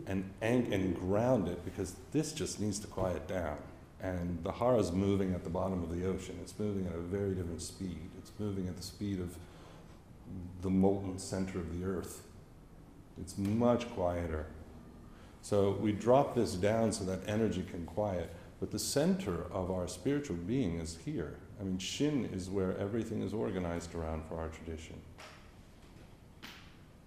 and, 0.07 0.29
and, 0.41 0.71
and 0.73 0.95
ground 0.95 1.47
it 1.47 1.63
because 1.65 1.95
this 2.11 2.33
just 2.33 2.59
needs 2.59 2.79
to 2.79 2.87
quiet 2.87 3.27
down. 3.27 3.57
And 4.01 4.43
the 4.43 4.51
Hara 4.51 4.77
is 4.77 4.91
moving 4.91 5.33
at 5.33 5.43
the 5.43 5.49
bottom 5.49 5.81
of 5.81 5.95
the 5.95 6.05
ocean. 6.05 6.37
It's 6.41 6.57
moving 6.59 6.85
at 6.85 6.93
a 6.93 6.99
very 6.99 7.33
different 7.33 7.61
speed. 7.61 8.09
It's 8.19 8.31
moving 8.37 8.67
at 8.67 8.77
the 8.77 8.83
speed 8.83 9.19
of 9.19 9.37
the 10.61 10.69
molten 10.69 11.17
center 11.17 11.59
of 11.59 11.79
the 11.79 11.85
earth. 11.85 12.23
It's 13.19 13.37
much 13.37 13.89
quieter. 13.91 14.47
So 15.45 15.77
we 15.79 15.91
drop 15.91 16.33
this 16.33 16.55
down 16.55 16.91
so 16.91 17.03
that 17.03 17.19
energy 17.29 17.63
can 17.69 17.85
quiet. 17.85 18.33
But 18.59 18.71
the 18.71 18.79
center 18.79 19.45
of 19.51 19.69
our 19.69 19.87
spiritual 19.87 20.37
being 20.37 20.79
is 20.79 20.97
here. 21.05 21.35
I 21.59 21.63
mean, 21.63 21.77
Shin 21.77 22.25
is 22.33 22.49
where 22.49 22.75
everything 22.79 23.21
is 23.21 23.31
organized 23.31 23.93
around 23.93 24.23
for 24.27 24.39
our 24.39 24.47
tradition. 24.47 24.95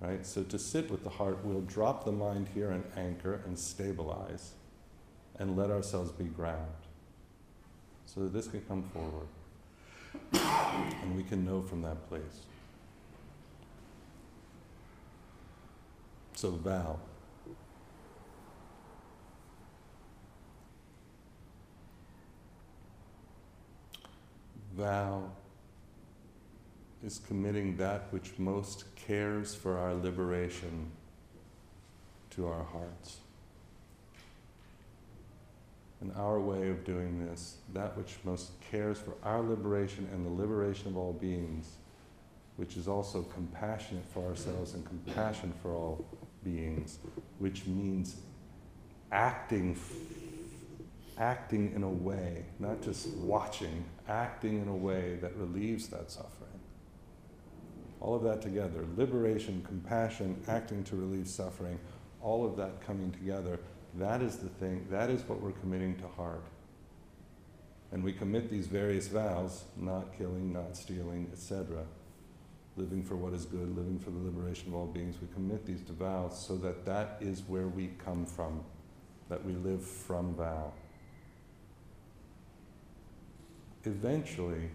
Right? 0.01 0.24
So 0.24 0.44
to 0.44 0.57
sit 0.57 0.88
with 0.88 1.03
the 1.03 1.11
heart, 1.11 1.40
we'll 1.42 1.62
drop 1.62 2.05
the 2.05 2.12
mind 2.12 2.46
here 2.55 2.70
and 2.70 2.85
anchor 2.96 3.42
and 3.44 3.59
stabilize 3.59 4.53
and 5.40 5.57
let 5.57 5.72
ourselves 5.72 6.12
be 6.12 6.27
ground 6.27 6.70
so 8.07 8.20
that 8.20 8.33
this 8.33 8.46
can 8.46 8.61
come 8.61 8.85
forward 8.85 9.27
and 11.03 11.16
we 11.16 11.24
can 11.24 11.44
know 11.44 11.61
from 11.61 11.83
that 11.83 12.09
place. 12.09 12.44
So, 16.35 16.53
vow. 16.53 17.01
Vow 24.79 25.25
is 27.05 27.21
committing 27.27 27.77
that 27.79 28.07
which 28.12 28.38
most 28.38 28.85
cares 28.95 29.53
for 29.53 29.77
our 29.77 29.93
liberation 29.93 30.93
to 32.31 32.47
our 32.47 32.62
hearts. 32.62 33.17
And 36.01 36.12
our 36.17 36.38
way 36.38 36.71
of 36.71 36.85
doing 36.85 37.27
this, 37.27 37.57
that 37.75 37.97
which 37.97 38.19
most 38.23 38.53
cares 38.71 39.01
for 39.01 39.14
our 39.25 39.41
liberation 39.41 40.09
and 40.12 40.25
the 40.25 40.31
liberation 40.31 40.87
of 40.87 40.97
all 40.97 41.12
beings, 41.12 41.73
which 42.55 42.77
is 42.77 42.87
also 42.87 43.23
compassionate 43.23 44.05
for 44.14 44.25
ourselves 44.29 44.75
and 44.75 44.87
compassion 44.87 45.53
for 45.61 45.75
all 45.75 46.07
beings, 46.45 47.01
which 47.41 47.67
means 47.67 48.19
acting, 49.11 49.77
acting 51.18 51.72
in 51.74 51.83
a 51.83 51.88
way, 51.88 52.44
not 52.59 52.81
just 52.83 53.09
watching, 53.16 53.85
acting 54.09 54.62
in 54.62 54.68
a 54.68 54.76
way 54.76 55.18
that 55.20 55.37
relieves 55.37 55.88
that 55.88 56.11
suffering. 56.11 56.48
All 58.00 58.14
of 58.14 58.22
that 58.22 58.40
together 58.40 58.85
liberation, 58.96 59.62
compassion, 59.66 60.40
acting 60.46 60.85
to 60.85 60.96
relieve 60.96 61.28
suffering, 61.28 61.78
all 62.22 62.44
of 62.44 62.57
that 62.57 62.81
coming 62.81 63.11
together 63.11 63.59
that 63.96 64.22
is 64.22 64.37
the 64.37 64.48
thing, 64.48 64.87
that 64.90 65.11
is 65.11 65.22
what 65.22 65.40
we're 65.40 65.52
committing 65.52 65.96
to 65.96 66.09
heart. 66.09 66.44
And 67.90 68.04
we 68.04 68.12
commit 68.12 68.50
these 68.50 68.66
various 68.66 69.09
vows 69.09 69.64
not 69.76 70.16
killing, 70.16 70.52
not 70.52 70.76
stealing, 70.76 71.28
etc. 71.33 71.85
Living 72.76 73.02
for 73.02 73.16
what 73.16 73.33
is 73.33 73.46
good, 73.46 73.74
living 73.76 73.98
for 73.98 74.11
the 74.11 74.18
liberation 74.18 74.68
of 74.68 74.74
all 74.74 74.87
beings. 74.87 75.16
We 75.20 75.28
commit 75.35 75.64
these 75.64 75.83
to 75.85 75.92
vows 75.92 76.38
so 76.38 76.57
that 76.59 76.85
that 76.85 77.16
is 77.20 77.42
where 77.48 77.66
we 77.66 77.90
come 78.04 78.26
from, 78.26 78.62
that 79.31 79.44
we 79.44 79.54
live 79.54 79.83
from 79.83 80.35
vow. 80.35 80.72
Eventually, 83.85 84.71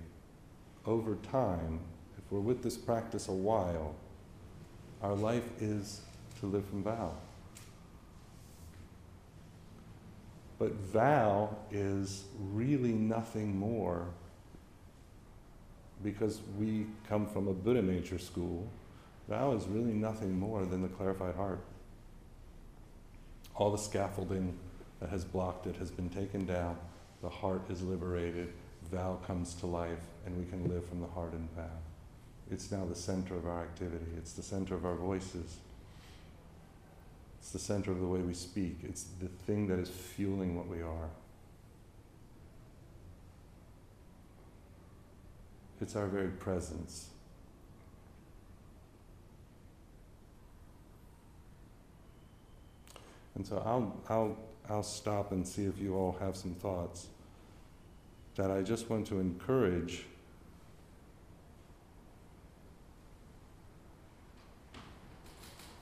over 0.86 1.16
time, 1.32 1.80
if 2.18 2.32
we're 2.32 2.39
with 2.39 2.63
this 2.63 2.78
practice 2.78 3.28
a 3.28 3.34
while, 3.34 3.96
our 5.02 5.16
life 5.16 5.44
is 5.60 6.02
to 6.39 6.46
live 6.46 6.66
from 6.66 6.84
vow. 6.84 7.13
But 10.60 10.74
vow 10.74 11.56
is 11.72 12.24
really 12.39 12.94
nothing 12.94 13.58
more 13.58 14.08
because 16.04 16.42
we 16.58 16.86
come 17.08 17.28
from 17.28 17.48
a 17.48 17.54
Buddha 17.54 17.82
nature 17.82 18.20
school. 18.20 18.70
Vow 19.28 19.54
is 19.54 19.68
really 19.68 19.94
nothing 19.94 20.38
more 20.38 20.66
than 20.66 20.82
the 20.82 20.88
clarified 20.88 21.36
heart. 21.36 21.60
All 23.56 23.72
the 23.72 23.78
scaffolding 23.78 24.58
that 25.00 25.10
has 25.10 25.24
blocked 25.24 25.68
it 25.68 25.76
has 25.78 25.92
been 25.92 26.10
taken 26.10 26.46
down. 26.46 26.78
The 27.22 27.30
heart 27.30 27.70
is 27.70 27.82
liberated. 27.82 28.54
Vow 28.93 29.17
comes 29.25 29.56
to 29.56 29.65
life, 29.65 30.06
and 30.23 30.38
we 30.38 30.45
can 30.45 30.69
live 30.69 30.86
from 30.86 30.99
the 30.99 31.08
in 31.36 31.49
vow. 31.56 31.63
It's 32.51 32.71
now 32.71 32.86
the 32.86 32.95
center 32.95 33.36
of 33.36 33.47
our 33.47 33.63
activity, 33.63 34.06
it's 34.17 34.34
the 34.34 34.43
center 34.43 34.75
of 34.75 34.86
our 34.86 34.95
voices. 34.95 35.58
It's 37.39 37.51
the 37.51 37.60
center 37.60 37.91
of 37.91 37.99
the 37.99 38.06
way 38.06 38.19
we 38.19 38.36
speak. 38.36 38.77
It's 38.84 39.03
the 39.19 39.27
thing 39.27 39.67
that 39.67 39.79
is 39.79 39.89
fueling 39.89 40.56
what 40.56 40.67
we 40.67 40.82
are. 40.82 41.10
It's 45.82 45.95
our 45.97 46.08
very 46.08 46.29
presence. 46.29 47.10
And 53.36 53.45
so 53.45 53.62
I'll, 53.65 54.01
I'll, 54.08 54.38
I'll 54.69 54.84
stop 54.84 55.34
and 55.34 55.45
see 55.45 55.65
if 55.65 55.79
you 55.79 55.95
all 55.95 56.15
have 56.21 56.38
some 56.38 56.53
thoughts 56.53 57.08
that 58.36 58.50
I 58.50 58.62
just 58.62 58.89
want 58.89 59.06
to 59.08 59.19
encourage 59.19 60.06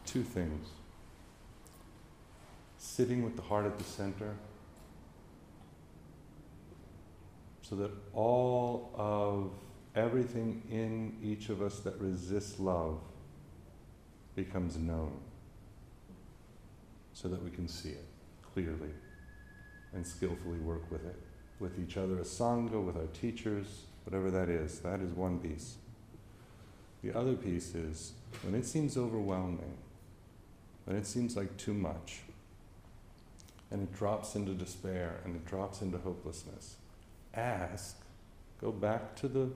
two 0.05 0.23
things. 0.23 0.67
Sitting 2.77 3.23
with 3.23 3.35
the 3.37 3.41
heart 3.41 3.65
at 3.65 3.77
the 3.77 3.83
center 3.83 4.35
so 7.61 7.77
that 7.77 7.91
all 8.13 8.91
of 8.95 9.51
everything 9.95 10.61
in 10.69 11.15
each 11.23 11.47
of 11.47 11.61
us 11.61 11.79
that 11.79 11.97
resists 12.01 12.59
love 12.59 12.99
becomes 14.35 14.77
known 14.77 15.17
so 17.13 17.29
that 17.29 17.41
we 17.41 17.49
can 17.49 17.67
see 17.67 17.89
it 17.89 18.05
clearly 18.53 18.89
and 19.93 20.05
skillfully 20.05 20.59
work 20.59 20.89
with 20.91 21.05
it 21.05 21.30
with 21.61 21.79
each 21.79 21.95
other 21.95 22.19
as 22.19 22.27
sangha 22.27 22.83
with 22.83 22.97
our 22.97 23.07
teachers 23.13 23.83
whatever 24.03 24.29
that 24.31 24.49
is 24.49 24.79
that 24.79 24.99
is 24.99 25.11
one 25.11 25.39
piece 25.39 25.75
the 27.03 27.17
other 27.17 27.33
piece 27.33 27.73
is 27.75 28.13
when 28.43 28.55
it 28.55 28.65
seems 28.65 28.97
overwhelming 28.97 29.77
when 30.85 30.97
it 30.97 31.05
seems 31.05 31.37
like 31.37 31.55
too 31.57 31.73
much 31.73 32.21
and 33.71 33.83
it 33.83 33.93
drops 33.93 34.35
into 34.35 34.53
despair 34.53 35.21
and 35.23 35.35
it 35.35 35.45
drops 35.45 35.81
into 35.81 35.97
hopelessness. 35.97 36.75
Ask, 37.33 37.97
go 38.59 38.71
back 38.71 39.15
to 39.15 39.27
the 39.27 39.49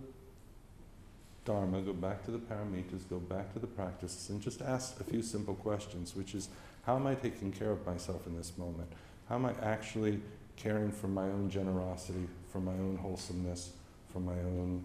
Dharma, 1.43 1.81
go 1.81 1.93
back 1.93 2.23
to 2.25 2.31
the 2.31 2.39
paramitas, 2.39 3.07
go 3.07 3.19
back 3.19 3.53
to 3.53 3.59
the 3.59 3.67
practices, 3.67 4.29
and 4.29 4.41
just 4.41 4.63
ask 4.63 4.99
a 4.99 5.03
few 5.03 5.21
simple 5.21 5.53
questions, 5.53 6.15
which 6.15 6.33
is 6.33 6.49
how 6.87 6.95
am 6.95 7.05
I 7.05 7.13
taking 7.13 7.51
care 7.51 7.69
of 7.69 7.85
myself 7.85 8.25
in 8.25 8.35
this 8.35 8.57
moment? 8.57 8.87
How 9.29 9.35
am 9.35 9.45
I 9.45 9.53
actually 9.61 10.21
caring 10.55 10.91
for 10.91 11.07
my 11.07 11.23
own 11.23 11.49
generosity, 11.49 12.27
for 12.51 12.59
my 12.59 12.73
own 12.73 12.97
wholesomeness, 13.01 13.71
for 14.11 14.19
my 14.19 14.33
own 14.33 14.83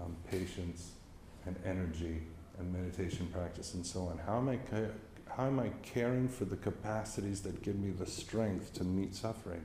um, 0.00 0.16
patience 0.30 0.92
and 1.46 1.56
energy 1.64 2.22
and 2.58 2.72
meditation 2.72 3.26
practice 3.32 3.74
and 3.74 3.84
so 3.84 4.02
on? 4.02 4.18
How 4.26 4.38
am 4.38 4.48
I 4.48 4.58
how 5.36 5.46
am 5.46 5.60
I 5.60 5.70
caring 5.82 6.28
for 6.28 6.44
the 6.44 6.56
capacities 6.56 7.40
that 7.42 7.62
give 7.62 7.76
me 7.76 7.90
the 7.90 8.06
strength 8.06 8.74
to 8.74 8.84
meet 8.84 9.14
suffering? 9.14 9.64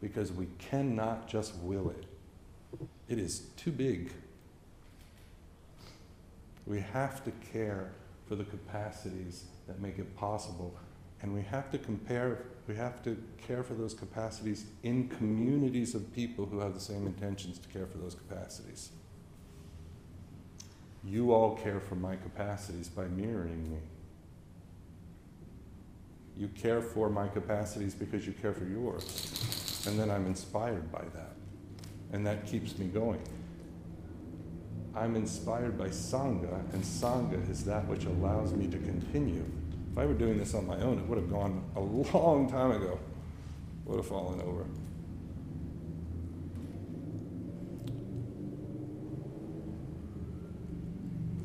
Because 0.00 0.30
we 0.30 0.46
cannot 0.58 1.26
just 1.26 1.54
will 1.62 1.90
it, 1.90 2.04
it 3.08 3.18
is 3.18 3.46
too 3.56 3.70
big. 3.70 4.12
We 6.66 6.80
have 6.80 7.24
to 7.24 7.30
care 7.52 7.92
for 8.28 8.34
the 8.34 8.44
capacities 8.44 9.44
that 9.66 9.80
make 9.80 9.98
it 9.98 10.14
possible. 10.16 10.74
And 11.22 11.32
we 11.32 11.42
have 11.42 11.70
to 11.70 11.78
compare, 11.78 12.46
we 12.66 12.74
have 12.74 13.02
to 13.04 13.16
care 13.46 13.62
for 13.62 13.74
those 13.74 13.94
capacities 13.94 14.66
in 14.82 15.08
communities 15.08 15.94
of 15.94 16.12
people 16.12 16.46
who 16.46 16.58
have 16.58 16.74
the 16.74 16.80
same 16.80 17.06
intentions 17.06 17.58
to 17.60 17.68
care 17.68 17.86
for 17.86 17.98
those 17.98 18.14
capacities. 18.14 18.90
You 21.04 21.32
all 21.32 21.56
care 21.56 21.80
for 21.80 21.94
my 21.94 22.16
capacities 22.16 22.88
by 22.88 23.04
mirroring 23.04 23.70
me. 23.70 23.78
You 26.36 26.48
care 26.48 26.80
for 26.80 27.08
my 27.08 27.28
capacities 27.28 27.94
because 27.94 28.26
you 28.26 28.32
care 28.32 28.52
for 28.52 28.64
yours. 28.64 29.84
And 29.86 29.98
then 29.98 30.10
I'm 30.10 30.26
inspired 30.26 30.90
by 30.90 31.04
that. 31.14 31.34
And 32.12 32.26
that 32.26 32.46
keeps 32.46 32.78
me 32.78 32.86
going. 32.86 33.22
I'm 34.94 35.16
inspired 35.16 35.78
by 35.78 35.88
Sangha, 35.88 36.60
and 36.74 36.82
Sangha 36.82 37.48
is 37.50 37.64
that 37.64 37.86
which 37.86 38.04
allows 38.04 38.52
me 38.52 38.66
to 38.68 38.78
continue. 38.78 39.44
If 39.92 39.98
I 39.98 40.06
were 40.06 40.14
doing 40.14 40.38
this 40.38 40.54
on 40.54 40.66
my 40.66 40.80
own, 40.80 40.98
it 40.98 41.06
would 41.06 41.18
have 41.18 41.30
gone 41.30 41.62
a 41.76 41.80
long 41.80 42.48
time 42.48 42.70
ago. 42.70 42.98
It 43.84 43.90
would 43.90 43.96
have 43.98 44.06
fallen 44.06 44.40
over. 44.40 44.64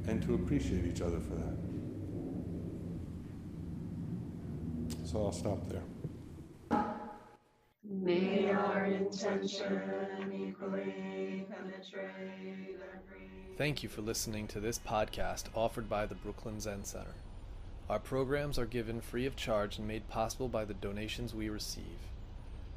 And 0.09 0.21
to 0.23 0.35
appreciate 0.35 0.85
each 0.85 1.01
other 1.01 1.19
for 1.19 1.35
that. 1.35 1.57
So 5.05 5.25
I'll 5.25 5.33
stop 5.33 5.67
there. 5.67 5.83
May 7.83 8.49
our 8.51 8.85
intention 8.85 9.81
equally 10.33 11.45
penetrate 11.49 12.77
every. 12.95 13.29
Thank 13.57 13.83
you 13.83 13.89
for 13.89 14.01
listening 14.01 14.47
to 14.47 14.61
this 14.61 14.79
podcast 14.79 15.45
offered 15.53 15.89
by 15.89 16.05
the 16.05 16.15
Brooklyn 16.15 16.61
Zen 16.61 16.85
Center. 16.85 17.13
Our 17.89 17.99
programs 17.99 18.59
are 18.59 18.65
given 18.65 18.99
free 18.99 19.25
of 19.25 19.37
charge 19.37 19.77
and 19.77 19.87
made 19.87 20.09
possible 20.09 20.49
by 20.49 20.65
the 20.65 20.73
donations 20.73 21.33
we 21.33 21.47
receive. 21.47 21.99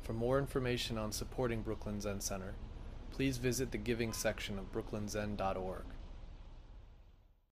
For 0.03 0.13
more 0.13 0.39
information 0.39 0.99
on 0.99 1.11
supporting 1.11 1.63
Brooklyn 1.63 2.01
Zen 2.01 2.21
Center, 2.21 2.55
please 3.11 3.39
visit 3.39 3.73
the 3.73 3.79
giving 3.79 4.13
section 4.13 4.57
of 4.57 4.73
brooklynzen.org. 4.73 5.85